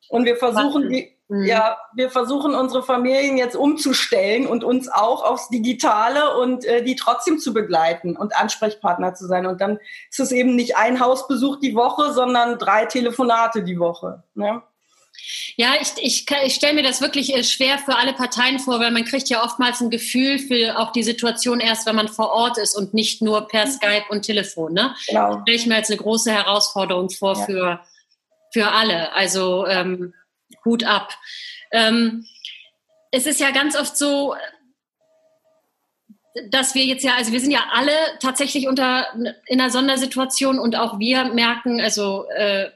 Und 0.08 0.24
wir 0.24 0.36
versuchen 0.36 0.88
die, 0.88 1.16
mhm. 1.28 1.44
ja, 1.44 1.76
wir 1.94 2.10
versuchen 2.10 2.54
unsere 2.54 2.82
Familien 2.82 3.38
jetzt 3.38 3.56
umzustellen 3.56 4.46
und 4.46 4.64
uns 4.64 4.88
auch 4.88 5.24
aufs 5.24 5.48
Digitale 5.48 6.36
und 6.38 6.64
äh, 6.64 6.82
die 6.82 6.96
trotzdem 6.96 7.38
zu 7.38 7.52
begleiten 7.52 8.16
und 8.16 8.36
Ansprechpartner 8.36 9.14
zu 9.14 9.26
sein. 9.26 9.46
Und 9.46 9.60
dann 9.60 9.78
ist 10.10 10.20
es 10.20 10.32
eben 10.32 10.56
nicht 10.56 10.76
ein 10.76 10.98
Hausbesuch 10.98 11.56
die 11.60 11.76
Woche, 11.76 12.12
sondern 12.12 12.58
drei 12.58 12.86
Telefonate 12.86 13.62
die 13.62 13.78
Woche. 13.78 14.24
Ne? 14.34 14.62
Ja, 15.56 15.74
ich, 15.80 15.92
ich, 15.98 16.26
ich 16.44 16.54
stelle 16.54 16.74
mir 16.74 16.82
das 16.82 17.00
wirklich 17.00 17.34
äh, 17.34 17.42
schwer 17.42 17.78
für 17.78 17.96
alle 17.96 18.12
Parteien 18.12 18.58
vor, 18.58 18.80
weil 18.80 18.90
man 18.90 19.04
kriegt 19.04 19.28
ja 19.28 19.42
oftmals 19.42 19.80
ein 19.80 19.90
Gefühl 19.90 20.38
für 20.38 20.78
auch 20.78 20.92
die 20.92 21.02
Situation 21.02 21.60
erst, 21.60 21.86
wenn 21.86 21.96
man 21.96 22.08
vor 22.08 22.30
Ort 22.30 22.58
ist 22.58 22.76
und 22.76 22.94
nicht 22.94 23.22
nur 23.22 23.48
per 23.48 23.66
mhm. 23.66 23.70
Skype 23.70 24.04
und 24.10 24.22
Telefon. 24.22 24.72
Ne? 24.72 24.94
Genau. 25.08 25.34
Das 25.34 25.42
stelle 25.42 25.56
ich 25.56 25.66
mir 25.66 25.76
als 25.76 25.90
eine 25.90 25.98
große 25.98 26.30
Herausforderung 26.30 27.10
vor 27.10 27.36
ja. 27.36 27.44
für, 27.44 27.80
für 28.52 28.72
alle. 28.72 29.12
Also 29.12 29.66
ähm, 29.66 30.14
Hut 30.64 30.84
ab. 30.84 31.12
Ähm, 31.72 32.26
es 33.10 33.26
ist 33.26 33.40
ja 33.40 33.50
ganz 33.50 33.76
oft 33.76 33.96
so, 33.96 34.34
dass 36.50 36.74
wir 36.74 36.84
jetzt 36.84 37.02
ja, 37.02 37.14
also 37.16 37.32
wir 37.32 37.40
sind 37.40 37.50
ja 37.50 37.64
alle 37.72 37.92
tatsächlich 38.20 38.68
unter 38.68 39.06
in 39.46 39.60
einer 39.60 39.70
Sondersituation 39.70 40.58
und 40.58 40.76
auch 40.76 40.98
wir 40.98 41.32
merken, 41.32 41.80
also 41.80 42.28
äh, 42.28 42.70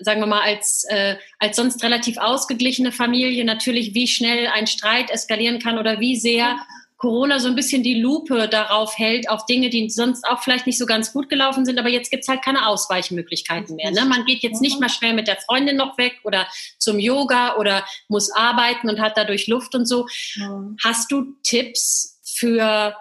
sagen 0.00 0.20
wir 0.20 0.26
mal, 0.26 0.42
als, 0.42 0.84
äh, 0.88 1.16
als 1.38 1.56
sonst 1.56 1.82
relativ 1.82 2.16
ausgeglichene 2.18 2.92
Familie 2.92 3.44
natürlich, 3.44 3.94
wie 3.94 4.06
schnell 4.06 4.46
ein 4.48 4.66
Streit 4.66 5.10
eskalieren 5.10 5.58
kann 5.58 5.78
oder 5.78 6.00
wie 6.00 6.16
sehr 6.16 6.58
Corona 7.00 7.38
so 7.38 7.48
ein 7.48 7.54
bisschen 7.54 7.82
die 7.82 7.98
Lupe 7.98 8.46
darauf 8.46 8.98
hält, 8.98 9.30
auf 9.30 9.46
Dinge, 9.46 9.70
die 9.70 9.88
sonst 9.88 10.22
auch 10.28 10.42
vielleicht 10.42 10.66
nicht 10.66 10.76
so 10.76 10.84
ganz 10.84 11.14
gut 11.14 11.30
gelaufen 11.30 11.64
sind, 11.64 11.78
aber 11.78 11.88
jetzt 11.88 12.10
gibt's 12.10 12.28
halt 12.28 12.42
keine 12.42 12.66
Ausweichmöglichkeiten 12.66 13.76
mehr. 13.76 13.90
Ne? 13.90 14.04
Man 14.04 14.26
geht 14.26 14.42
jetzt 14.42 14.60
nicht 14.60 14.78
mal 14.80 14.90
schnell 14.90 15.14
mit 15.14 15.26
der 15.26 15.38
Freundin 15.38 15.76
noch 15.76 15.96
weg 15.96 16.20
oder 16.24 16.46
zum 16.78 16.98
Yoga 16.98 17.56
oder 17.56 17.86
muss 18.08 18.30
arbeiten 18.30 18.90
und 18.90 19.00
hat 19.00 19.16
dadurch 19.16 19.46
Luft 19.46 19.74
und 19.74 19.86
so. 19.86 20.06
Hast 20.84 21.10
du 21.10 21.36
Tipps 21.42 22.20
für 22.22 22.94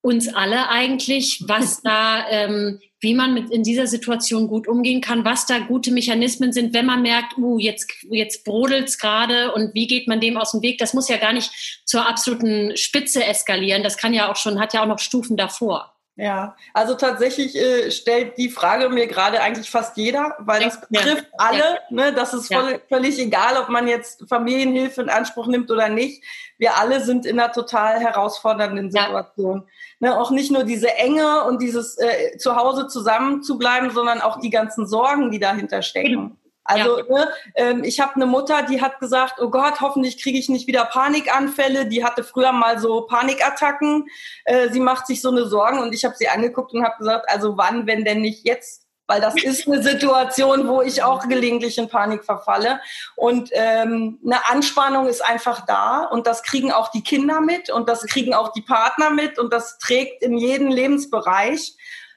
uns 0.00 0.32
alle 0.32 0.68
eigentlich, 0.68 1.42
was 1.46 1.82
da, 1.82 2.28
ähm, 2.28 2.80
wie 3.04 3.14
man 3.14 3.32
mit 3.34 3.50
in 3.50 3.62
dieser 3.62 3.86
Situation 3.86 4.48
gut 4.48 4.66
umgehen 4.66 5.00
kann, 5.00 5.24
was 5.24 5.46
da 5.46 5.60
gute 5.60 5.92
Mechanismen 5.92 6.52
sind, 6.52 6.74
wenn 6.74 6.86
man 6.86 7.02
merkt, 7.02 7.38
uh, 7.38 7.58
jetzt, 7.60 7.88
jetzt 8.10 8.44
brodelt's 8.44 8.98
gerade 8.98 9.52
und 9.52 9.74
wie 9.74 9.86
geht 9.86 10.08
man 10.08 10.20
dem 10.20 10.36
aus 10.36 10.50
dem 10.50 10.62
Weg? 10.62 10.78
Das 10.78 10.94
muss 10.94 11.08
ja 11.08 11.18
gar 11.18 11.32
nicht 11.32 11.82
zur 11.84 12.08
absoluten 12.08 12.76
Spitze 12.76 13.24
eskalieren. 13.24 13.84
Das 13.84 13.96
kann 13.96 14.12
ja 14.12 14.28
auch 14.28 14.36
schon, 14.36 14.58
hat 14.58 14.74
ja 14.74 14.82
auch 14.82 14.88
noch 14.88 14.98
Stufen 14.98 15.36
davor. 15.36 15.93
Ja, 16.16 16.54
also 16.72 16.94
tatsächlich 16.94 17.56
äh, 17.56 17.90
stellt 17.90 18.38
die 18.38 18.48
Frage 18.48 18.88
mir 18.88 19.08
gerade 19.08 19.40
eigentlich 19.40 19.68
fast 19.68 19.96
jeder, 19.96 20.36
weil 20.38 20.62
das 20.62 20.80
betrifft 20.80 21.24
ja. 21.24 21.38
alle. 21.38 21.58
Ja. 21.58 21.78
Ne? 21.90 22.12
Das 22.12 22.32
ist 22.32 22.52
voll, 22.52 22.72
ja. 22.72 22.78
völlig 22.88 23.18
egal, 23.18 23.56
ob 23.56 23.68
man 23.68 23.88
jetzt 23.88 24.22
Familienhilfe 24.28 25.02
in 25.02 25.08
Anspruch 25.08 25.48
nimmt 25.48 25.72
oder 25.72 25.88
nicht. 25.88 26.22
Wir 26.56 26.76
alle 26.78 27.04
sind 27.04 27.26
in 27.26 27.40
einer 27.40 27.50
total 27.50 27.98
herausfordernden 27.98 28.92
Situation. 28.92 29.66
Ne? 29.98 30.16
Auch 30.16 30.30
nicht 30.30 30.52
nur 30.52 30.62
diese 30.62 30.94
Enge 30.94 31.42
und 31.44 31.60
dieses 31.60 31.98
äh, 31.98 32.36
zu 32.38 32.54
Hause 32.54 32.86
zusammen 32.86 33.42
zu 33.42 33.58
bleiben, 33.58 33.90
sondern 33.90 34.20
auch 34.20 34.38
die 34.38 34.50
ganzen 34.50 34.86
Sorgen, 34.86 35.32
die 35.32 35.40
dahinter 35.40 35.82
stecken. 35.82 36.38
Also 36.64 36.98
ja. 36.98 37.04
ne, 37.08 37.28
ähm, 37.54 37.84
ich 37.84 38.00
habe 38.00 38.14
eine 38.14 38.26
Mutter, 38.26 38.62
die 38.62 38.80
hat 38.80 38.98
gesagt, 38.98 39.34
oh 39.40 39.50
Gott, 39.50 39.80
hoffentlich 39.80 40.22
kriege 40.22 40.38
ich 40.38 40.48
nicht 40.48 40.66
wieder 40.66 40.86
Panikanfälle. 40.86 41.86
Die 41.86 42.04
hatte 42.04 42.24
früher 42.24 42.52
mal 42.52 42.78
so 42.78 43.02
Panikattacken. 43.02 44.08
Äh, 44.44 44.70
sie 44.70 44.80
macht 44.80 45.06
sich 45.06 45.20
so 45.20 45.30
eine 45.30 45.46
Sorgen 45.46 45.78
und 45.78 45.94
ich 45.94 46.04
habe 46.04 46.14
sie 46.16 46.28
angeguckt 46.28 46.72
und 46.72 46.82
habe 46.82 46.96
gesagt, 46.98 47.28
also 47.28 47.56
wann, 47.58 47.86
wenn 47.86 48.04
denn 48.04 48.22
nicht 48.22 48.44
jetzt? 48.46 48.84
Weil 49.06 49.20
das 49.20 49.34
ist 49.34 49.66
eine 49.66 49.82
Situation, 49.82 50.66
wo 50.66 50.80
ich 50.80 51.02
auch 51.02 51.28
gelegentlich 51.28 51.76
in 51.76 51.90
Panik 51.90 52.24
verfalle. 52.24 52.80
Und 53.16 53.50
ähm, 53.52 54.18
eine 54.24 54.48
Anspannung 54.48 55.08
ist 55.08 55.22
einfach 55.22 55.66
da 55.66 56.04
und 56.04 56.26
das 56.26 56.42
kriegen 56.42 56.72
auch 56.72 56.90
die 56.90 57.02
Kinder 57.02 57.42
mit 57.42 57.68
und 57.68 57.90
das 57.90 58.06
kriegen 58.06 58.32
auch 58.32 58.52
die 58.52 58.62
Partner 58.62 59.10
mit 59.10 59.38
und 59.38 59.52
das 59.52 59.76
trägt 59.78 60.22
in 60.22 60.38
jeden 60.38 60.70
Lebensbereich. 60.70 61.76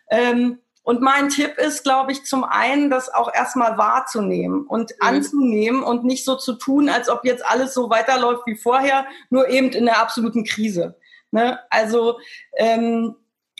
Ähm, 0.09 0.59
und 0.87 1.01
mein 1.01 1.27
Tipp 1.27 1.57
ist, 1.57 1.83
glaube 1.83 2.13
ich, 2.13 2.23
zum 2.23 2.45
einen, 2.45 2.89
das 2.89 3.13
auch 3.13 3.33
erstmal 3.33 3.77
wahrzunehmen 3.77 4.65
und 4.65 4.91
mhm. 4.91 4.95
anzunehmen 5.05 5.83
und 5.83 6.05
nicht 6.05 6.23
so 6.23 6.37
zu 6.37 6.53
tun, 6.53 6.87
als 6.87 7.09
ob 7.09 7.25
jetzt 7.25 7.45
alles 7.45 7.73
so 7.73 7.89
weiterläuft 7.89 8.43
wie 8.45 8.55
vorher, 8.55 9.05
nur 9.29 9.49
eben 9.49 9.67
in 9.71 9.83
der 9.83 9.99
absoluten 9.99 10.45
Krise. 10.45 10.95
Ne? 11.31 11.59
Also 11.69 12.19
ähm, 12.55 13.17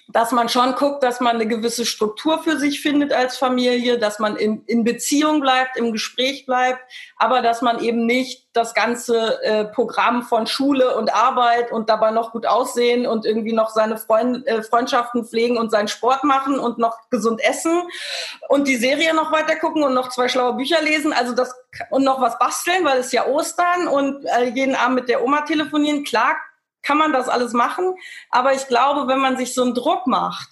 dass 0.10 0.32
man 0.32 0.48
schon 0.48 0.76
guckt, 0.76 1.04
dass 1.04 1.20
man 1.20 1.36
eine 1.36 1.48
gewisse 1.48 1.86
Struktur 1.86 2.42
für 2.42 2.58
sich 2.58 2.82
findet 2.82 3.12
als 3.12 3.38
Familie, 3.38 4.00
dass 4.00 4.20
man 4.20 4.38
in, 4.38 4.64
in 4.66 4.84
Beziehung 4.84 5.42
bleibt, 5.42 5.76
im 5.76 5.92
Gespräch 5.92 6.46
bleibt, 6.46 6.80
aber 7.18 7.42
dass 7.42 7.62
man 7.62 7.80
eben 7.80 8.06
nicht 8.06 8.48
das 8.54 8.74
ganze 8.74 9.44
äh, 9.44 9.66
Programm 9.66 10.24
von 10.24 10.48
Schule 10.48 10.96
und 10.96 11.14
Arbeit 11.14 11.72
und 11.72 11.90
dabei 11.90 12.12
noch 12.12 12.32
gut 12.32 12.46
aussehen 12.46 13.06
und 13.06 13.26
irgendwie 13.26 13.54
noch 13.54 13.70
seine 13.70 13.98
Freund, 13.98 14.48
äh, 14.48 14.64
Freundschaften 14.64 15.26
pflegen 15.26 15.58
und 15.58 15.72
seinen 15.72 15.90
Sport 15.90 16.24
machen 16.24 16.58
und 16.58 16.78
noch 16.78 17.10
gesund 17.10 17.42
essen 17.44 17.84
und 18.50 18.68
die 18.68 18.78
Serie 18.78 19.14
noch 19.14 19.32
weiter 19.32 19.58
gucken 19.58 19.84
und 19.84 19.94
noch 19.94 20.10
zwei 20.10 20.30
schlaue 20.30 20.54
Bücher 20.54 20.82
lesen, 20.82 21.14
also 21.14 21.34
das 21.34 21.54
und 21.92 22.04
noch 22.04 22.22
was 22.22 22.40
basteln, 22.40 22.86
weil 22.86 23.00
es 23.00 23.12
ja 23.12 23.28
Ostern 23.28 23.88
und 23.88 24.26
äh, 24.26 24.46
jeden 24.46 24.76
Abend 24.76 24.96
mit 24.96 25.10
der 25.10 25.24
Oma 25.24 25.42
telefonieren. 25.42 26.04
Klar 26.04 26.36
kann 26.88 26.98
man 26.98 27.12
das 27.12 27.28
alles 27.28 27.52
machen. 27.52 27.96
Aber 28.30 28.54
ich 28.54 28.68
glaube, 28.68 29.08
wenn 29.08 29.20
man 29.20 29.36
sich 29.36 29.54
so 29.54 29.64
einen 29.64 29.74
Druck 29.74 30.08
macht 30.08 30.48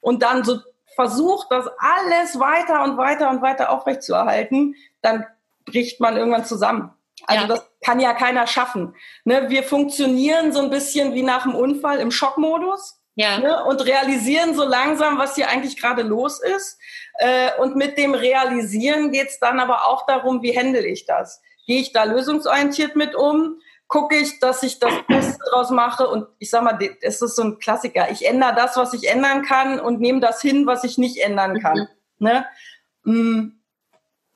und 0.00 0.22
dann 0.22 0.44
so 0.44 0.60
versucht, 0.94 1.48
das 1.50 1.66
alles 1.78 2.38
weiter 2.38 2.84
und 2.84 2.96
weiter 2.96 3.28
und 3.30 3.42
weiter 3.42 3.70
aufrechtzuerhalten, 3.70 4.76
dann 5.02 5.26
bricht 5.64 6.00
man 6.00 6.16
irgendwann 6.16 6.44
zusammen. 6.44 6.92
Also 7.26 7.42
ja. 7.42 7.48
das 7.48 7.66
kann 7.84 8.00
ja 8.00 8.14
keiner 8.14 8.46
schaffen. 8.46 8.94
Ne? 9.24 9.48
Wir 9.48 9.62
funktionieren 9.62 10.52
so 10.52 10.60
ein 10.60 10.70
bisschen 10.70 11.14
wie 11.14 11.22
nach 11.22 11.42
dem 11.42 11.54
Unfall 11.54 11.98
im 11.98 12.10
Schockmodus 12.10 13.00
ja. 13.14 13.38
ne? 13.38 13.64
und 13.64 13.84
realisieren 13.84 14.54
so 14.54 14.64
langsam, 14.64 15.18
was 15.18 15.34
hier 15.34 15.48
eigentlich 15.48 15.76
gerade 15.76 16.02
los 16.02 16.40
ist. 16.40 16.78
Äh, 17.18 17.50
und 17.58 17.76
mit 17.76 17.98
dem 17.98 18.14
Realisieren 18.14 19.10
geht 19.10 19.28
es 19.28 19.38
dann 19.38 19.60
aber 19.60 19.86
auch 19.86 20.06
darum, 20.06 20.42
wie 20.42 20.56
handle 20.56 20.86
ich 20.86 21.04
das? 21.04 21.42
Gehe 21.66 21.80
ich 21.80 21.92
da 21.92 22.04
lösungsorientiert 22.04 22.96
mit 22.96 23.14
um? 23.14 23.60
Gucke 23.90 24.16
ich, 24.16 24.38
dass 24.38 24.62
ich 24.62 24.78
das 24.78 24.94
Beste 25.06 25.38
draus 25.50 25.70
mache. 25.70 26.08
Und 26.08 26.26
ich 26.38 26.48
sag 26.48 26.62
mal, 26.62 26.78
es 27.02 27.20
ist 27.20 27.36
so 27.36 27.42
ein 27.42 27.58
Klassiker. 27.58 28.10
Ich 28.10 28.26
ändere 28.26 28.54
das, 28.54 28.76
was 28.76 28.94
ich 28.94 29.10
ändern 29.10 29.42
kann 29.42 29.78
und 29.78 30.00
nehme 30.00 30.20
das 30.20 30.40
hin, 30.40 30.66
was 30.66 30.84
ich 30.84 30.96
nicht 30.96 31.18
ändern 31.18 31.60
kann. 31.60 31.88
Mhm. 32.18 32.26
Ne? 32.26 32.46
Mm. 33.04 33.48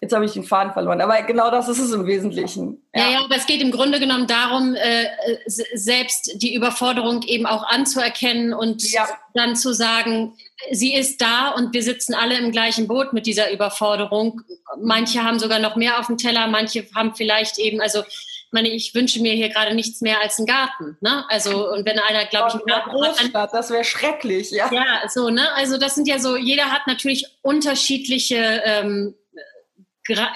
Jetzt 0.00 0.12
habe 0.12 0.26
ich 0.26 0.32
den 0.32 0.44
Faden 0.44 0.75
verloren, 0.75 1.00
aber 1.00 1.23
genau 1.23 1.50
das 1.50 1.66
ist 1.66 1.78
es 1.78 1.92
im 1.92 2.04
Wesentlichen. 2.04 2.82
Ja, 2.94 3.04
ja, 3.04 3.11
ja 3.12 3.25
aber 3.25 3.37
es 3.37 3.46
geht 3.46 3.62
im 3.62 3.70
Grunde 3.70 3.99
genommen 4.00 4.26
darum, 4.26 4.75
äh, 4.75 5.06
selbst 5.46 6.42
die 6.42 6.54
Überforderung 6.54 7.23
eben 7.23 7.46
auch 7.46 7.62
anzuerkennen 7.66 8.52
und 8.52 8.82
ja. 8.92 9.08
dann 9.32 9.56
zu 9.56 9.73
sagen, 9.73 10.37
sie 10.70 10.92
ist 10.92 11.23
da 11.23 11.52
und 11.52 11.73
wir 11.73 11.82
sitzen 11.82 12.12
alle 12.12 12.37
im 12.37 12.52
gleichen 12.52 12.87
Boot 12.87 13.14
mit 13.14 13.25
dieser 13.25 13.50
Überforderung. 13.50 14.42
Manche 14.78 15.25
haben 15.25 15.38
sogar 15.38 15.58
noch 15.58 15.76
mehr 15.76 15.99
auf 15.99 16.08
dem 16.08 16.18
Teller, 16.18 16.49
manche 16.49 16.87
haben 16.94 17.14
vielleicht 17.14 17.56
eben, 17.56 17.80
also 17.80 18.02
meine, 18.54 18.70
ich 18.70 18.94
wünsche 18.94 19.20
mir 19.20 19.34
hier 19.34 19.50
gerade 19.50 19.75
nichts 19.75 20.00
mehr 20.00 20.20
als 20.23 20.38
einen 20.38 20.46
Garten. 20.46 20.96
Ne? 21.02 21.25
Also, 21.28 21.70
und 21.70 21.84
wenn 21.84 21.99
einer, 21.99 22.25
glaube 22.25 22.49
ich, 22.49 22.54
einen 22.54 22.64
Garten 22.64 22.90
Großstadt, 22.90 23.34
hat, 23.34 23.52
das 23.52 23.70
wäre 23.70 23.84
schrecklich, 23.84 24.50
ja. 24.50 24.73
Ja, 24.73 25.08
so, 25.08 25.28
ne? 25.28 25.52
Also, 25.54 25.76
das 25.76 25.94
sind 25.94 26.08
ja 26.08 26.18
so, 26.18 26.37
jeder 26.37 26.70
hat 26.70 26.87
natürlich 26.87 27.26
unterschiedliche 27.42 28.62
ähm, 28.64 29.14
Gra 30.06 30.32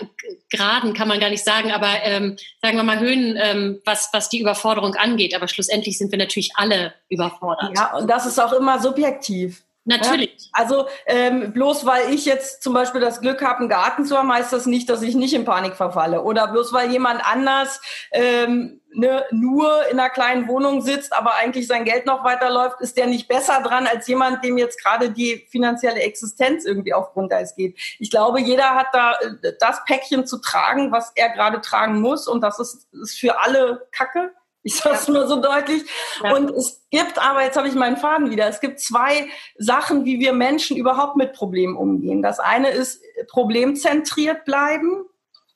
Graden, 0.50 0.94
kann 0.94 1.08
man 1.08 1.20
gar 1.20 1.30
nicht 1.30 1.44
sagen, 1.44 1.72
aber 1.72 2.02
ähm, 2.02 2.37
sagen 2.62 2.76
wir 2.76 2.84
mal 2.84 3.00
Höhen, 3.00 3.38
ähm, 3.40 3.80
was, 3.84 4.08
was 4.12 4.30
die 4.30 4.40
Überforderung 4.40 4.94
angeht. 4.94 5.34
Aber 5.34 5.46
schlussendlich 5.46 5.98
sind 5.98 6.10
wir 6.10 6.18
natürlich 6.18 6.52
alle 6.56 6.94
überfordert. 7.08 7.76
Ja, 7.76 7.96
und 7.96 8.08
das 8.08 8.25
ist 8.25 8.38
auch 8.38 8.52
immer 8.54 8.80
subjektiv. 8.80 9.62
Natürlich. 9.88 10.50
Also 10.52 10.87
ähm, 11.07 11.52
bloß 11.54 11.87
weil 11.87 12.12
ich 12.12 12.26
jetzt 12.26 12.62
zum 12.62 12.75
Beispiel 12.75 13.00
das 13.00 13.23
Glück 13.23 13.42
habe, 13.42 13.61
einen 13.61 13.68
Garten 13.71 14.04
zu 14.04 14.18
haben, 14.18 14.30
heißt 14.30 14.52
das 14.52 14.66
nicht, 14.66 14.90
dass 14.90 15.00
ich 15.00 15.14
nicht 15.14 15.33
in 15.33 15.47
Panik 15.47 15.76
verfalle. 15.76 16.23
Oder 16.23 16.49
bloß 16.49 16.75
weil 16.75 16.90
jemand 16.90 17.25
anders 17.25 17.80
ähm, 18.12 18.83
ne, 18.92 19.25
nur 19.30 19.87
in 19.90 19.99
einer 19.99 20.11
kleinen 20.11 20.47
Wohnung 20.47 20.83
sitzt, 20.83 21.14
aber 21.14 21.37
eigentlich 21.37 21.66
sein 21.66 21.87
Geld 21.87 22.04
noch 22.04 22.23
weiterläuft, 22.23 22.83
ist 22.83 22.99
der 22.99 23.07
nicht 23.07 23.28
besser 23.28 23.62
dran 23.62 23.87
als 23.87 24.07
jemand, 24.09 24.45
dem 24.45 24.59
jetzt 24.59 24.83
gerade 24.83 25.11
die 25.11 25.47
finanzielle 25.50 26.00
Existenz 26.00 26.66
irgendwie 26.66 26.92
auf 26.92 27.14
Grundeis 27.14 27.57
geht. 27.57 27.78
Ich 27.99 28.11
glaube, 28.11 28.40
jeder 28.40 28.75
hat 28.75 28.88
da 28.92 29.12
äh, 29.12 29.52
das 29.59 29.83
Päckchen 29.87 30.26
zu 30.26 30.38
tragen, 30.38 30.92
was 30.92 31.12
er 31.14 31.30
gerade 31.30 31.62
tragen 31.62 32.00
muss. 32.02 32.28
Und 32.28 32.42
das 32.42 32.59
ist, 32.59 32.92
ist 32.92 33.18
für 33.18 33.40
alle 33.40 33.88
Kacke. 33.90 34.33
Ich 34.62 34.76
sage 34.76 34.96
es 34.96 35.08
nur 35.08 35.26
so 35.26 35.40
deutlich. 35.40 35.84
Ja. 36.22 36.34
Und 36.34 36.50
es 36.50 36.84
gibt 36.90 37.18
aber, 37.18 37.42
jetzt 37.42 37.56
habe 37.56 37.68
ich 37.68 37.74
meinen 37.74 37.96
Faden 37.96 38.30
wieder, 38.30 38.48
es 38.48 38.60
gibt 38.60 38.80
zwei 38.80 39.28
Sachen, 39.56 40.04
wie 40.04 40.18
wir 40.18 40.32
Menschen 40.32 40.76
überhaupt 40.76 41.16
mit 41.16 41.32
Problemen 41.32 41.76
umgehen. 41.76 42.22
Das 42.22 42.40
eine 42.40 42.70
ist 42.70 43.02
problemzentriert 43.28 44.44
bleiben. 44.44 45.04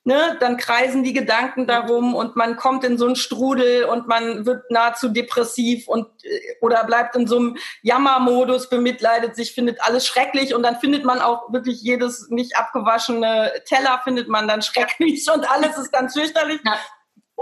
Ne, 0.05 0.35
dann 0.41 0.57
kreisen 0.57 1.05
die 1.05 1.13
Gedanken 1.13 1.65
darum 1.65 2.13
und 2.13 2.35
man 2.35 2.57
kommt 2.57 2.83
in 2.83 2.97
so 2.97 3.05
einen 3.05 3.15
Strudel 3.15 3.85
und 3.85 4.05
man 4.05 4.45
wird 4.45 4.69
nahezu 4.69 5.07
depressiv 5.07 5.87
und 5.87 6.07
äh, 6.25 6.57
oder 6.59 6.83
bleibt 6.83 7.15
in 7.15 7.25
so 7.25 7.37
einem 7.37 7.57
Jammermodus, 7.83 8.69
bemitleidet 8.69 9.37
sich, 9.37 9.53
findet 9.53 9.81
alles 9.81 10.05
schrecklich 10.05 10.53
und 10.53 10.63
dann 10.63 10.75
findet 10.75 11.05
man 11.05 11.21
auch 11.21 11.53
wirklich 11.53 11.81
jedes 11.81 12.27
nicht 12.29 12.57
abgewaschene 12.57 13.53
Teller 13.63 14.01
findet 14.03 14.27
man 14.27 14.45
dann 14.45 14.61
schrecklich 14.61 15.25
und 15.33 15.49
alles 15.49 15.77
ist 15.77 15.93
ganz 15.93 16.11
fürchterlich. 16.11 16.59
Ja. 16.65 16.77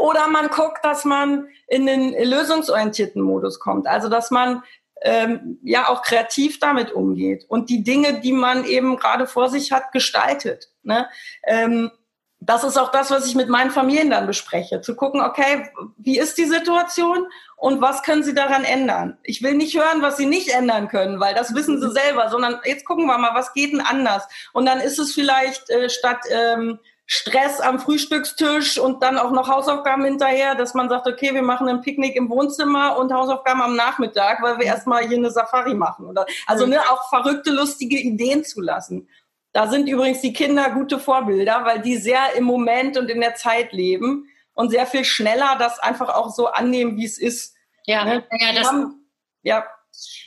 Oder 0.02 0.28
man 0.28 0.50
guckt, 0.50 0.84
dass 0.84 1.06
man 1.06 1.48
in 1.68 1.86
den 1.86 2.12
lösungsorientierten 2.12 3.22
Modus 3.22 3.60
kommt. 3.60 3.88
Also 3.88 4.10
dass 4.10 4.32
man 4.32 4.64
ähm, 5.04 5.60
ja 5.64 5.90
auch 5.90 6.02
kreativ 6.02 6.60
damit 6.60 6.92
umgeht 6.92 7.46
und 7.48 7.70
die 7.70 7.84
Dinge, 7.84 8.20
die 8.20 8.34
man 8.34 8.66
eben 8.66 8.98
gerade 8.98 9.28
vor 9.28 9.50
sich 9.50 9.72
hat, 9.72 9.92
gestaltet. 9.92 10.70
Ne? 10.84 11.08
Ähm, 11.46 11.92
das 12.40 12.64
ist 12.64 12.78
auch 12.78 12.92
das, 12.92 13.12
was 13.12 13.28
ich 13.28 13.36
mit 13.36 13.50
meinen 13.50 13.70
Familien 13.70 14.10
dann 14.10 14.26
bespreche. 14.26 14.82
Zu 14.82 14.96
gucken, 14.96 15.22
okay, 15.22 15.70
wie 15.98 16.18
ist 16.18 16.40
die 16.40 16.46
Situation 16.46 17.28
und 17.56 17.82
was 17.82 18.02
können 18.02 18.24
sie 18.24 18.34
daran 18.34 18.64
ändern? 18.64 19.20
Ich 19.22 19.44
will 19.44 19.54
nicht 19.54 19.78
hören, 19.78 20.02
was 20.02 20.18
sie 20.18 20.26
nicht 20.26 20.50
ändern 20.50 20.88
können, 20.88 21.20
weil 21.20 21.36
das 21.36 21.54
wissen 21.54 21.80
sie 21.80 21.92
selber, 21.92 22.30
sondern 22.30 22.60
jetzt 22.66 22.86
gucken 22.86 23.06
wir 23.06 23.20
mal, 23.20 23.36
was 23.36 23.54
geht 23.54 23.74
denn 23.74 23.82
anders? 23.82 24.28
Und 24.54 24.66
dann 24.66 24.80
ist 24.80 24.98
es 24.98 25.14
vielleicht 25.14 25.70
äh, 25.70 25.88
statt 25.90 26.22
ähm, 26.32 26.80
Stress 27.14 27.60
am 27.60 27.78
Frühstückstisch 27.78 28.80
und 28.80 29.04
dann 29.04 29.18
auch 29.18 29.32
noch 29.32 29.50
Hausaufgaben 29.50 30.06
hinterher, 30.06 30.56
dass 30.56 30.74
man 30.74 30.88
sagt, 30.88 31.08
okay, 31.08 31.34
wir 31.34 31.42
machen 31.42 31.68
ein 31.68 31.82
Picknick 31.82 32.16
im 32.16 32.30
Wohnzimmer 32.30 32.98
und 32.98 33.12
Hausaufgaben 33.12 33.62
am 33.62 33.76
Nachmittag, 33.76 34.42
weil 34.42 34.58
wir 34.60 34.68
erstmal 34.68 35.06
hier 35.06 35.18
eine 35.18 35.30
Safari 35.30 35.74
machen. 35.74 36.06
Oder, 36.06 36.26
also 36.46 36.66
ne, 36.66 36.80
auch 36.90 37.10
verrückte, 37.10 37.52
lustige 37.52 37.98
Ideen 37.98 38.46
zu 38.46 38.62
lassen. 38.62 39.10
Da 39.52 39.68
sind 39.68 39.90
übrigens 39.90 40.22
die 40.22 40.32
Kinder 40.32 40.70
gute 40.70 41.00
Vorbilder, 41.00 41.66
weil 41.66 41.82
die 41.82 41.98
sehr 41.98 42.34
im 42.38 42.46
Moment 42.46 42.98
und 42.98 43.10
in 43.10 43.20
der 43.20 43.36
Zeit 43.36 43.74
leben 43.74 44.30
und 44.54 44.70
sehr 44.70 44.88
viel 44.88 45.04
schneller 45.04 45.58
das 45.60 45.80
einfach 45.80 46.16
auch 46.16 46.34
so 46.34 46.48
annehmen, 46.48 46.96
wie 46.96 47.06
es 47.06 47.18
ist. 47.18 47.56
Ja, 47.88 48.06
ne? 48.06 48.24
ja, 48.40 48.54
das, 48.54 48.68
haben, 48.70 49.06
ja. 49.44 49.66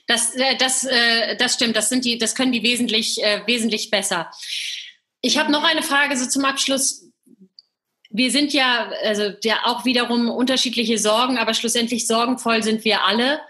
Das, 0.06 0.34
äh, 0.34 0.58
das, 0.58 0.84
äh, 0.84 1.34
das 1.38 1.54
stimmt. 1.54 1.76
Das 1.76 1.88
sind 1.88 2.04
die, 2.04 2.18
das 2.18 2.34
können 2.34 2.52
die 2.52 2.62
wesentlich, 2.62 3.24
äh, 3.24 3.40
wesentlich 3.46 3.90
besser. 3.90 4.30
Ich 5.24 5.38
habe 5.38 5.50
noch 5.50 5.64
eine 5.64 5.82
Frage 5.82 6.14
so 6.18 6.28
zum 6.28 6.44
Abschluss. 6.44 7.10
Wir 8.10 8.30
sind 8.30 8.52
ja, 8.52 8.90
also 9.04 9.32
ja 9.42 9.60
auch 9.64 9.86
wiederum 9.86 10.28
unterschiedliche 10.28 10.98
Sorgen, 10.98 11.38
aber 11.38 11.54
schlussendlich 11.54 12.06
sorgenvoll 12.06 12.62
sind 12.62 12.84
wir 12.84 13.04
alle. 13.04 13.40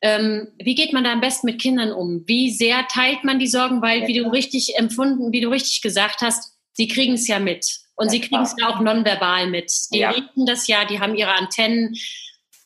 Ähm, 0.00 0.48
wie 0.58 0.74
geht 0.74 0.92
man 0.92 1.04
da 1.04 1.12
am 1.12 1.20
besten 1.20 1.46
mit 1.46 1.62
Kindern 1.62 1.92
um? 1.92 2.24
Wie 2.26 2.50
sehr 2.50 2.88
teilt 2.88 3.22
man 3.22 3.38
die 3.38 3.46
Sorgen? 3.46 3.80
Weil, 3.82 4.08
wie 4.08 4.18
du 4.18 4.32
richtig 4.32 4.76
empfunden, 4.76 5.30
wie 5.30 5.40
du 5.40 5.48
richtig 5.48 5.80
gesagt 5.80 6.22
hast, 6.22 6.56
sie 6.72 6.88
kriegen 6.88 7.12
es 7.12 7.28
ja 7.28 7.38
mit. 7.38 7.78
Und 7.94 8.10
sie 8.10 8.20
kriegen 8.20 8.42
es 8.42 8.56
ja 8.58 8.68
auch 8.68 8.80
nonverbal 8.80 9.46
mit. 9.46 9.72
Die 9.92 10.00
ja. 10.00 10.10
riechen 10.10 10.44
das 10.44 10.66
ja, 10.66 10.84
die 10.86 10.98
haben 10.98 11.14
ihre 11.14 11.34
Antennen. 11.34 11.94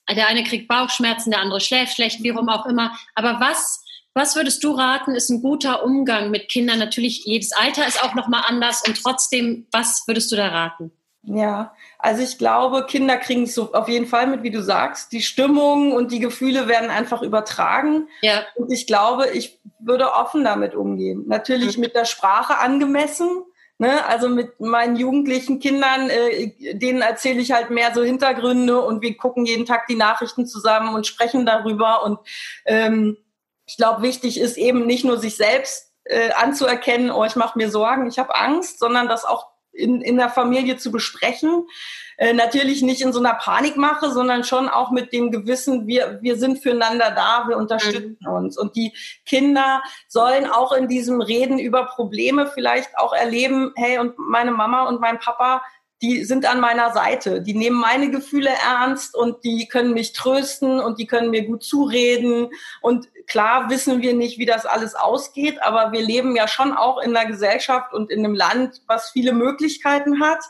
Der 0.09 0.29
eine 0.29 0.45
kriegt 0.45 0.67
Bauchschmerzen, 0.67 1.31
der 1.31 1.41
andere 1.41 1.61
schläft 1.61 1.97
schlecht, 1.97 2.23
wie 2.23 2.33
auch 2.33 2.65
immer. 2.65 2.99
Aber 3.15 3.39
was 3.39 3.85
was 4.17 4.35
würdest 4.35 4.65
du 4.65 4.73
raten, 4.73 5.15
ist 5.15 5.29
ein 5.29 5.43
guter 5.43 5.85
Umgang 5.85 6.31
mit 6.31 6.49
Kindern? 6.49 6.79
Natürlich, 6.79 7.27
jedes 7.27 7.53
Alter 7.53 7.87
ist 7.87 8.03
auch 8.03 8.15
nochmal 8.15 8.45
anders 8.47 8.83
und 8.87 9.01
trotzdem, 9.01 9.67
was 9.73 10.05
würdest 10.07 10.33
du 10.33 10.37
da 10.37 10.49
raten? 10.49 10.91
Ja, 11.23 11.75
also 11.99 12.23
ich 12.23 12.39
glaube, 12.39 12.87
Kinder 12.87 13.19
kriegen 13.19 13.43
es 13.43 13.55
so 13.55 13.75
auf 13.75 13.89
jeden 13.89 14.07
Fall 14.07 14.27
mit, 14.27 14.43
wie 14.43 14.51
du 14.51 14.63
sagst. 14.63 15.13
Die 15.13 15.21
Stimmung 15.21 15.93
und 15.93 16.13
die 16.13 16.21
Gefühle 16.21 16.67
werden 16.67 16.89
einfach 16.89 17.21
übertragen. 17.21 18.09
Ja. 18.23 18.45
Und 18.55 18.73
ich 18.73 18.87
glaube, 18.87 19.29
ich 19.35 19.59
würde 19.81 20.13
offen 20.13 20.45
damit 20.45 20.75
umgehen. 20.75 21.25
Natürlich 21.27 21.77
mhm. 21.77 21.83
mit 21.83 21.95
der 21.95 22.07
Sprache 22.07 22.59
angemessen. 22.59 23.29
Ne? 23.79 24.07
Also 24.07 24.31
mit 24.31 24.59
meinen 24.61 24.97
jugendlichen 24.97 25.59
Kindern, 25.59 26.09
äh, 26.09 26.75
denen 26.75 27.03
erzähle 27.03 27.41
ich 27.41 27.53
halt 27.53 27.69
mehr 27.69 27.93
so 27.93 28.03
Hintergründe 28.03 28.81
und 28.81 29.03
wir 29.03 29.15
gucken 29.19 29.45
jeden 29.45 29.67
Tag 29.67 29.87
die 29.89 29.97
Nachrichten 29.97 30.47
zusammen 30.47 30.95
und 30.95 31.07
sprechen 31.07 31.45
darüber 31.45 32.03
und 32.05 32.19
ähm, 32.65 33.19
ich 33.67 33.77
glaube, 33.77 34.03
wichtig 34.03 34.41
ist 34.41 34.57
eben 34.57 34.87
nicht 34.87 35.05
nur 35.05 35.19
sich 35.19 35.37
selbst 35.37 35.93
äh, 36.05 36.31
anzuerkennen, 36.33 37.11
oh, 37.11 37.25
ich 37.25 37.37
mache 37.37 37.59
mir 37.59 37.71
Sorgen, 37.71 38.07
ich 38.07 38.19
habe 38.19 38.35
Angst, 38.37 38.79
sondern 38.79 39.09
das 39.09 39.25
auch 39.25 39.49
in, 39.73 40.01
in 40.01 40.17
der 40.17 40.31
Familie 40.31 40.77
zu 40.77 40.91
besprechen. 40.91 41.67
Äh, 42.17 42.33
natürlich 42.33 42.81
nicht 42.81 43.03
in 43.03 43.13
so 43.13 43.19
einer 43.19 43.35
Panikmache, 43.35 44.11
sondern 44.11 44.43
schon 44.43 44.69
auch 44.69 44.91
mit 44.91 45.13
dem 45.13 45.31
Gewissen, 45.31 45.87
wir, 45.87 46.19
wir 46.23 46.37
sind 46.37 46.63
füreinander 46.63 47.11
da, 47.11 47.45
wir 47.49 47.59
unterstützen 47.59 48.17
mhm. 48.21 48.33
uns. 48.33 48.57
Und 48.57 48.75
die 48.75 48.95
Kinder 49.27 49.83
sollen 50.09 50.47
auch 50.47 50.73
in 50.73 50.89
diesem 50.89 51.21
Reden 51.21 51.59
über 51.59 51.85
Probleme 51.85 52.47
vielleicht 52.47 52.97
auch 52.97 53.13
erleben, 53.13 53.73
hey, 53.77 53.99
und 53.99 54.19
meine 54.19 54.53
Mama 54.53 54.85
und 54.85 55.01
mein 55.01 55.19
Papa 55.19 55.63
die 56.03 56.25
sind 56.25 56.45
an 56.45 56.61
meiner 56.61 56.93
Seite. 56.93 57.41
Die 57.41 57.55
nehmen 57.55 57.79
meine 57.79 58.11
Gefühle 58.11 58.51
ernst 58.51 59.15
und 59.15 59.45
die 59.45 59.67
können 59.67 59.95
mich 59.95 60.13
trösten 60.13 60.79
und 60.81 60.99
die 60.99 61.07
können 61.07 61.31
mir 61.31 61.47
gut 61.47 61.63
zureden. 61.63 62.51
Und 62.83 63.09
klar 63.27 63.71
wissen 63.71 64.03
wir 64.03 64.15
nicht, 64.15 64.39
wie 64.39 64.47
das 64.47 64.67
alles 64.67 64.95
ausgeht, 64.95 65.63
aber 65.63 65.93
wir 65.93 66.03
leben 66.03 66.37
ja 66.37 66.49
schon 66.49 66.73
auch 66.73 67.01
in 67.01 67.17
einer 67.17 67.27
Gesellschaft 67.27 67.95
und 67.95 68.11
in 68.11 68.25
einem 68.25 68.35
Land, 68.35 68.83
was 68.87 69.11
viele 69.11 69.33
Möglichkeiten 69.33 70.21
hat. 70.21 70.41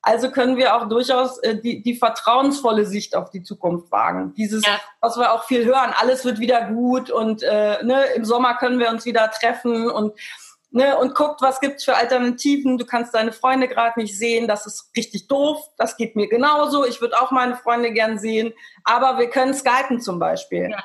Also 0.00 0.30
können 0.30 0.56
wir 0.56 0.76
auch 0.76 0.88
durchaus 0.88 1.38
äh, 1.38 1.60
die, 1.60 1.82
die 1.82 1.96
vertrauensvolle 1.96 2.86
Sicht 2.86 3.16
auf 3.16 3.30
die 3.30 3.42
Zukunft 3.42 3.90
wagen. 3.90 4.32
Dieses, 4.36 4.64
ja. 4.64 4.80
was 5.00 5.16
wir 5.16 5.32
auch 5.32 5.44
viel 5.44 5.64
hören, 5.64 5.92
alles 5.98 6.24
wird 6.24 6.38
wieder 6.38 6.66
gut 6.70 7.10
und 7.10 7.42
äh, 7.42 7.82
ne, 7.82 8.04
im 8.14 8.24
Sommer 8.24 8.54
können 8.56 8.78
wir 8.78 8.90
uns 8.90 9.04
wieder 9.04 9.30
treffen 9.30 9.90
und 9.90 10.14
ne, 10.70 10.96
und 10.98 11.14
guckt, 11.14 11.40
was 11.42 11.60
gibt's 11.60 11.84
für 11.84 11.96
Alternativen. 11.96 12.78
Du 12.78 12.86
kannst 12.86 13.14
deine 13.14 13.32
Freunde 13.32 13.68
gerade 13.68 14.00
nicht 14.00 14.18
sehen, 14.18 14.48
das 14.48 14.66
ist 14.66 14.90
richtig 14.96 15.28
doof. 15.28 15.58
Das 15.76 15.96
geht 15.96 16.16
mir 16.16 16.28
genauso. 16.28 16.84
Ich 16.86 17.00
würde 17.00 17.20
auch 17.20 17.30
meine 17.30 17.56
Freunde 17.56 17.92
gern 17.92 18.18
sehen, 18.18 18.52
aber 18.84 19.18
wir 19.18 19.30
können 19.30 19.54
skypen 19.54 20.00
zum 20.00 20.18
Beispiel. 20.18 20.70
Ja. 20.70 20.82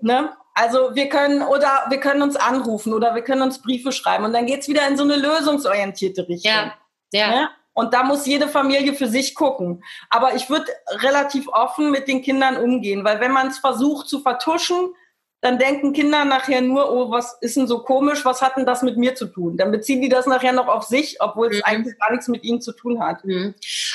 Ne? 0.00 0.32
Also 0.54 0.94
wir 0.94 1.08
können 1.08 1.42
oder 1.42 1.86
wir 1.88 1.98
können 1.98 2.22
uns 2.22 2.36
anrufen 2.36 2.92
oder 2.92 3.14
wir 3.14 3.22
können 3.22 3.42
uns 3.42 3.62
Briefe 3.62 3.90
schreiben 3.90 4.24
und 4.24 4.34
dann 4.34 4.46
geht's 4.46 4.68
wieder 4.68 4.86
in 4.86 4.98
so 4.98 5.04
eine 5.04 5.16
lösungsorientierte 5.16 6.28
Richtung. 6.28 6.52
Ja. 6.52 6.74
Ja. 7.12 7.28
Ne? 7.28 7.48
Und 7.74 7.94
da 7.94 8.02
muss 8.02 8.26
jede 8.26 8.48
Familie 8.48 8.92
für 8.92 9.08
sich 9.08 9.34
gucken. 9.34 9.82
Aber 10.10 10.34
ich 10.34 10.50
würde 10.50 10.66
relativ 11.00 11.48
offen 11.48 11.90
mit 11.90 12.06
den 12.06 12.20
Kindern 12.20 12.58
umgehen, 12.58 13.02
weil 13.02 13.20
wenn 13.20 13.32
man 13.32 13.48
es 13.48 13.58
versucht 13.58 14.08
zu 14.08 14.20
vertuschen, 14.20 14.94
dann 15.42 15.58
denken 15.58 15.92
Kinder 15.92 16.24
nachher 16.24 16.60
nur, 16.60 16.90
oh, 16.92 17.10
was 17.10 17.36
ist 17.40 17.56
denn 17.56 17.66
so 17.66 17.80
komisch, 17.80 18.24
was 18.24 18.40
hat 18.40 18.56
denn 18.56 18.64
das 18.64 18.82
mit 18.82 18.96
mir 18.96 19.16
zu 19.16 19.26
tun? 19.26 19.56
Dann 19.56 19.72
beziehen 19.72 20.00
die 20.00 20.08
das 20.08 20.26
nachher 20.26 20.52
noch 20.52 20.68
auf 20.68 20.84
sich, 20.84 21.20
obwohl 21.20 21.48
es 21.48 21.56
mhm. 21.56 21.62
eigentlich 21.64 21.98
gar 21.98 22.12
nichts 22.12 22.28
mit 22.28 22.44
ihnen 22.44 22.62
zu 22.62 22.70
tun 22.72 23.00
hat. 23.00 23.24
Mhm. 23.24 23.52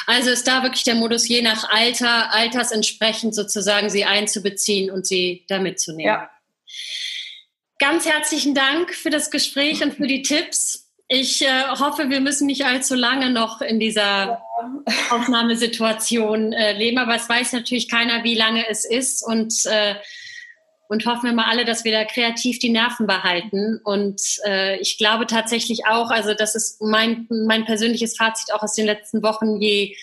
Also 0.08 0.30
ist 0.30 0.46
da 0.46 0.62
wirklich 0.64 0.84
der 0.84 0.96
Modus, 0.96 1.26
je 1.26 1.42
nach 1.42 1.70
Alter, 1.70 2.34
altersentsprechend 2.34 3.34
sozusagen 3.34 3.90
sie 3.90 4.04
einzubeziehen 4.04 4.92
und 4.92 5.08
sie 5.08 5.46
da 5.48 5.60
mitzunehmen. 5.60 6.06
Ja. 6.06 6.30
Ganz 7.80 8.06
herzlichen 8.06 8.54
Dank 8.54 8.94
für 8.94 9.10
das 9.10 9.32
Gespräch 9.32 9.82
und 9.82 9.94
für 9.94 10.08
die 10.08 10.24
Tipps. 10.24 10.90
Ich 11.08 11.46
äh, 11.46 11.68
hoffe, 11.80 12.10
wir 12.10 12.20
müssen 12.20 12.48
nicht 12.48 12.66
allzu 12.66 12.94
lange 12.94 13.30
noch 13.30 13.62
in 13.62 13.80
dieser 13.80 14.02
ja. 14.04 14.42
Aufnahmesituation 15.12 16.52
äh, 16.52 16.74
leben, 16.74 16.98
aber 16.98 17.16
es 17.16 17.30
weiß 17.30 17.54
natürlich 17.54 17.88
keiner, 17.88 18.26
wie 18.26 18.36
lange 18.36 18.68
es 18.68 18.84
ist 18.84 19.26
und 19.26 19.66
äh, 19.68 19.96
und 20.88 21.06
hoffen 21.06 21.24
wir 21.24 21.34
mal 21.34 21.50
alle, 21.50 21.66
dass 21.66 21.84
wir 21.84 21.92
da 21.92 22.06
kreativ 22.06 22.60
die 22.60 22.70
Nerven 22.70 23.08
behalten. 23.08 23.80
Und 23.84 24.22
äh, 24.46 24.78
ich 24.80 24.98
glaube 24.98 25.28
tatsächlich 25.28 25.86
auch, 25.86 26.10
also 26.10 26.34
das 26.34 26.56
ist 26.56 26.82
mein, 26.82 27.28
mein 27.30 27.66
persönliches 27.66 28.18
Fazit 28.18 28.54
auch 28.54 28.64
aus 28.64 28.74
den 28.74 28.86
letzten 28.86 29.22
Wochen, 29.22 29.62
je, 29.62 29.96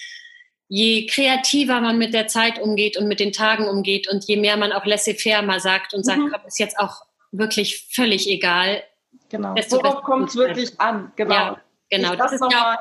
je 0.68 1.06
kreativer 1.06 1.80
man 1.80 1.98
mit 1.98 2.12
der 2.12 2.26
Zeit 2.26 2.60
umgeht 2.60 2.96
und 2.96 3.08
mit 3.08 3.20
den 3.20 3.32
Tagen 3.32 3.66
umgeht 3.66 4.08
und 4.08 4.24
je 4.24 4.36
mehr 4.36 4.56
man 4.56 4.72
auch 4.72 4.84
laissez-faire 4.84 5.42
mal 5.42 5.60
sagt 5.60 5.94
und 5.94 6.04
sagt, 6.04 6.18
mhm. 6.18 6.34
ist 6.46 6.58
jetzt 6.58 6.78
auch 6.78 7.02
wirklich 7.32 7.88
völlig 7.90 8.28
egal. 8.28 8.82
Genau. 9.30 9.54
Worauf 9.54 10.02
kommt 10.02 10.28
es 10.28 10.36
wirklich 10.36 10.78
an? 10.80 11.12
Genau. 11.16 11.34
Ja, 11.34 11.60
genau. 11.90 12.14
Das, 12.14 12.30
das, 12.30 12.40
ist 12.40 12.52
ja 12.52 12.74
auch 12.74 12.78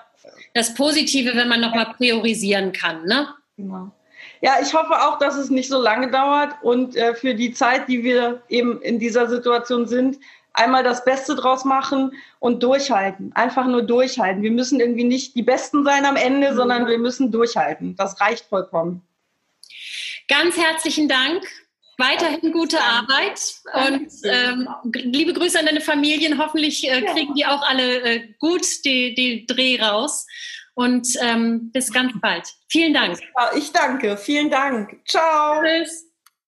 das 0.54 0.74
Positive, 0.74 1.36
wenn 1.36 1.48
man 1.48 1.62
nochmal 1.62 1.94
priorisieren 1.98 2.74
kann. 2.74 3.06
Ne? 3.06 3.28
Genau. 3.58 3.92
Ja, 4.44 4.58
ich 4.62 4.74
hoffe 4.74 5.02
auch, 5.02 5.20
dass 5.20 5.38
es 5.38 5.50
nicht 5.50 5.70
so 5.70 5.82
lange 5.82 6.12
dauert 6.12 6.62
und 6.64 6.98
äh, 6.98 7.16
für 7.16 7.34
die 7.34 7.54
Zeit, 7.54 7.88
die 7.88 8.04
wir 8.04 8.44
eben 8.50 8.82
in 8.82 9.00
dieser 9.00 9.30
Situation 9.30 9.88
sind, 9.88 10.18
einmal 10.52 10.84
das 10.84 11.06
Beste 11.06 11.36
draus 11.36 11.64
machen 11.64 12.12
und 12.40 12.62
durchhalten. 12.62 13.32
Einfach 13.36 13.66
nur 13.68 13.84
durchhalten. 13.84 14.44
Wir 14.44 14.52
müssen 14.52 14.82
irgendwie 14.82 15.06
nicht 15.06 15.38
die 15.38 15.44
Besten 15.44 15.86
sein 15.86 16.06
am 16.06 16.18
Ende, 16.18 16.52
mhm. 16.52 16.56
sondern 16.58 16.88
wir 16.88 16.98
müssen 16.98 17.32
durchhalten. 17.32 17.96
Das 17.96 18.20
reicht 18.20 18.46
vollkommen. 18.48 19.02
Ganz 20.28 20.58
herzlichen 20.58 21.08
Dank. 21.08 21.42
Weiterhin 21.98 22.52
gute 22.52 22.82
Arbeit 22.82 23.40
und 23.74 24.12
ähm, 24.26 24.68
liebe 24.92 25.32
Grüße 25.32 25.58
an 25.58 25.68
deine 25.68 25.80
Familien. 25.80 26.38
Hoffentlich 26.38 26.86
äh, 26.92 27.02
kriegen 27.04 27.34
die 27.34 27.46
auch 27.46 27.62
alle 27.62 28.02
äh, 28.02 28.28
gut 28.40 28.66
die, 28.84 29.16
die 29.16 29.46
Dreh 29.46 29.80
raus. 29.82 30.28
Und 30.76 31.08
ähm, 31.22 31.72
bis 31.72 31.92
ganz 31.92 32.14
bald. 32.22 32.48
Vielen 32.70 32.94
Dank. 32.94 33.20
Ich 33.56 33.72
danke. 33.72 34.18
Vielen 34.18 34.50
Dank. 34.50 35.00
Ciao. 35.06 35.62
Tschüss. 35.62 36.13